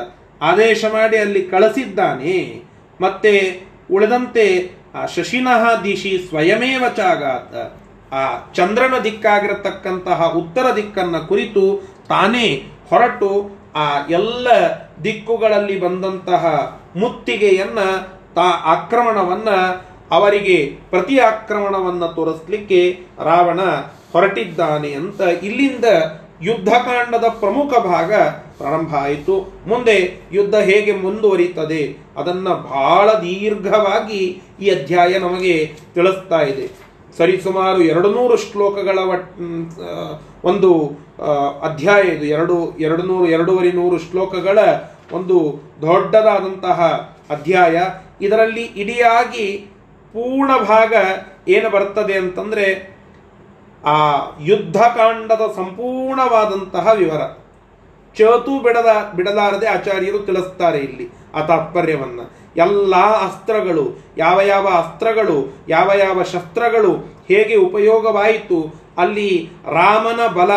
ಆದೇಶ 0.42 0.86
ಮಾಡಿ 0.86 1.18
ಅಲ್ಲಿ 1.18 1.42
ಕಳಿಸಿದ್ದಾನೆ. 1.44 2.64
ಮತ್ತೆ 3.02 3.62
ಉಳಿದಂತೆ 3.92 4.72
ಆ 4.96 5.06
ಶಶಿನಃ 5.06 5.82
ದಿಶಿ 5.82 6.26
ಸ್ವಯಮೇವ 6.30 6.84
ಚಾಗಾತ 6.96 7.56
ಆ 8.14 8.52
ಚಂದ್ರನ 8.54 8.94
ದಿಕ್ಕಾಗಿರತಕ್ಕಂತಹ 9.04 10.24
ಉತ್ತರ 10.24 10.76
ದಿಕ್ಕನ್ನ 10.76 11.18
ಕುರಿತು 11.18 11.64
ತಾನೇ 12.08 12.64
ಹೊರಟು 12.90 13.59
ಆ 13.76 14.08
ಎಲ್ಲ 14.10 14.48
ದಿಕ್ಕುಗಳಲ್ಲಿ 15.04 15.80
ಬಂದಂತಹ 15.80 16.44
ಮುತ್ತಿಗೆಯನ್ನ 16.96 17.80
ತಾ 18.36 18.62
ಆಕ್ರಮಣವನ್ನ 18.66 19.50
ಅವರಿಗೆ 20.12 20.78
ಪ್ರತಿ 20.90 21.20
ಆಕ್ರಮಣವನ್ನ 21.20 22.06
ತೋರಿಸ್ಲಿಕ್ಕೆ 22.06 23.00
ರಾವಣ 23.24 23.60
ಹೊರಟಿದ್ದಾನೆ 24.14 24.92
ಅಂತ 24.92 25.22
ಇಲ್ಲಿಂದ 25.22 25.86
ಯುದ್ಧಕಾಂಡದ 26.42 27.26
ಪ್ರಮುಖ 27.28 27.74
ಭಾಗ 27.74 28.14
ಪ್ರಾರಂಭ 28.58 28.96
ಆಯಿತು. 28.96 29.54
ಮುಂದೆ 29.68 30.22
ಯುದ್ಧ 30.32 30.56
ಹೇಗೆ 30.56 30.92
ಮುಂದುವರಿತದೆ 30.92 31.98
ಅದನ್ನ 32.18 32.48
ಬಹಳ 32.50 33.14
ದೀರ್ಘವಾಗಿ 33.14 34.42
ಈ 34.62 34.70
ಅಧ್ಯಾಯ 34.70 35.20
ನಮಗೆ 35.20 35.74
ತಿಳಿಸ್ತಾ 35.94 36.42
ಇದೆ. 36.42 36.90
ಸರಿಸುಮಾರು 37.18 37.82
ಎರಡು 37.84 38.12
ನೂರು 38.12 38.38
ಶ್ಲೋಕಗಳ 38.38 39.00
ಒಂದು 40.44 40.92
ಅಧ್ಯಾಯ 41.62 42.02
ಇದು 42.02 42.26
ಎರಡು 42.26 42.78
ಎರಡು 42.80 43.04
ನೂರು 43.04 43.28
ಎರಡೂವರೆ 43.28 43.72
ನೂರು 43.72 43.98
ಶ್ಲೋಕಗಳ 43.98 44.60
ಒಂದು 45.12 45.62
ದೊಡ್ಡದಾದಂತಹ 45.82 46.82
ಅಧ್ಯಾಯ. 47.30 47.82
ಇದರಲ್ಲಿ 48.22 48.62
ಇಡಿಯಾಗಿ 48.62 49.72
ಪೂರ್ಣ 50.14 50.58
ಭಾಗ 50.58 50.94
ಏನು 51.48 51.70
ಬರ್ತದೆ 51.70 52.14
ಅಂತಂದರೆ 52.14 53.00
ಆ 53.86 54.18
ಯುದ್ಧಕಾಂಡದ 54.42 55.42
ಸಂಪೂರ್ಣವಾದಂತಹ 55.56 56.88
ವಿವರ. 56.96 57.22
ಚೇತು 58.16 58.64
ಬಿಡದ, 58.64 59.14
ಬಿಡಲಾರದೆ 59.16 59.68
ಆಚಾರ್ಯರು 59.68 60.20
ತಿಳಿಸ್ತಾರೆ 60.20 60.78
ಇಲ್ಲಿ 60.78 61.10
ಆ 61.36 61.42
ತಾತ್ಪರ್ಯವನ್ನು. 61.42 62.32
ಎಲ್ಲ 62.58 62.96
ಅಸ್ತ್ರಗಳು, 62.96 64.04
ಯಾವ 64.18 64.42
ಯಾವ 64.42 64.68
ಅಸ್ತ್ರಗಳು, 64.68 65.58
ಯಾವ 65.70 65.92
ಯಾವ 65.98 66.24
ಶಸ್ತ್ರಗಳು 66.24 66.94
ಹೇಗೆ 67.28 67.56
ಉಪಯೋಗವಾಯಿತು, 67.56 68.74
ಅಲ್ಲಿ 68.98 69.50
ರಾಮನ 69.66 70.28
ಬಲ 70.28 70.52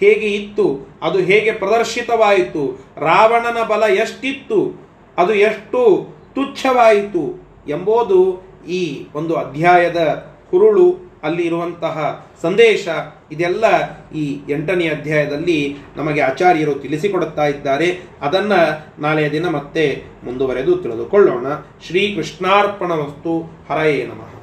ಹೇಗೆ 0.00 0.26
ಇತ್ತು? 0.26 0.88
ಅದು 1.02 1.18
ಹೇಗೆ 1.18 1.52
ಪ್ರದರ್ಶಿತವಾಯಿತು? 1.52 2.84
ರಾವಣನ 3.00 3.62
ಬಲ 3.62 3.82
ಎಷ್ಟಿತ್ತು? 3.82 4.86
ಅದು 5.18 5.34
ಎಷ್ಟು 5.34 6.08
ತುಚ್ಛವಾಯಿತು? 6.34 7.46
ಎಂಬುದು 7.68 8.46
ಈ 8.68 9.06
ಒಂದು 9.14 9.34
ಅಧ್ಯಾಯದ 9.34 10.26
ಹುರುಳು 10.50 11.06
ಅಲ್ಲಿ 11.22 11.46
ಇರುವಂತಹ 11.46 12.26
ಸಂದೇಶ. 12.42 12.88
ಇದೆಲ್ಲ 13.32 13.64
ಈ 14.12 14.38
ಎಂಟನೇ 14.48 14.88
ಅಧ್ಯಾಯದಲ್ಲಿ 14.88 15.76
ನಮಗೆ 15.96 16.20
ಆಚಾರ್ಯರು 16.20 16.74
ತಿಳಿಸಿಕೊಡುತ್ತಾ 16.74 17.46
ಇದ್ದಾರೆ. 17.46 18.00
ಅದನ್ನು 18.20 18.86
ನಾಳೆಯ 19.02 19.30
ದಿನ 19.30 19.48
ಮತ್ತೆ 19.48 20.02
ಮುಂದುವರೆದು 20.24 20.76
ತಿಳಿದುಕೊಳ್ಳೋಣ. 20.76 21.46
ಶ್ರೀ 21.86 22.14
ಕೃಷ್ಣಾರ್ಪಣ 22.14 22.92
ವಸ್ತು 22.92 23.50
ಹರಯೇ 23.70 24.06
ನಮಃ. 24.06 24.35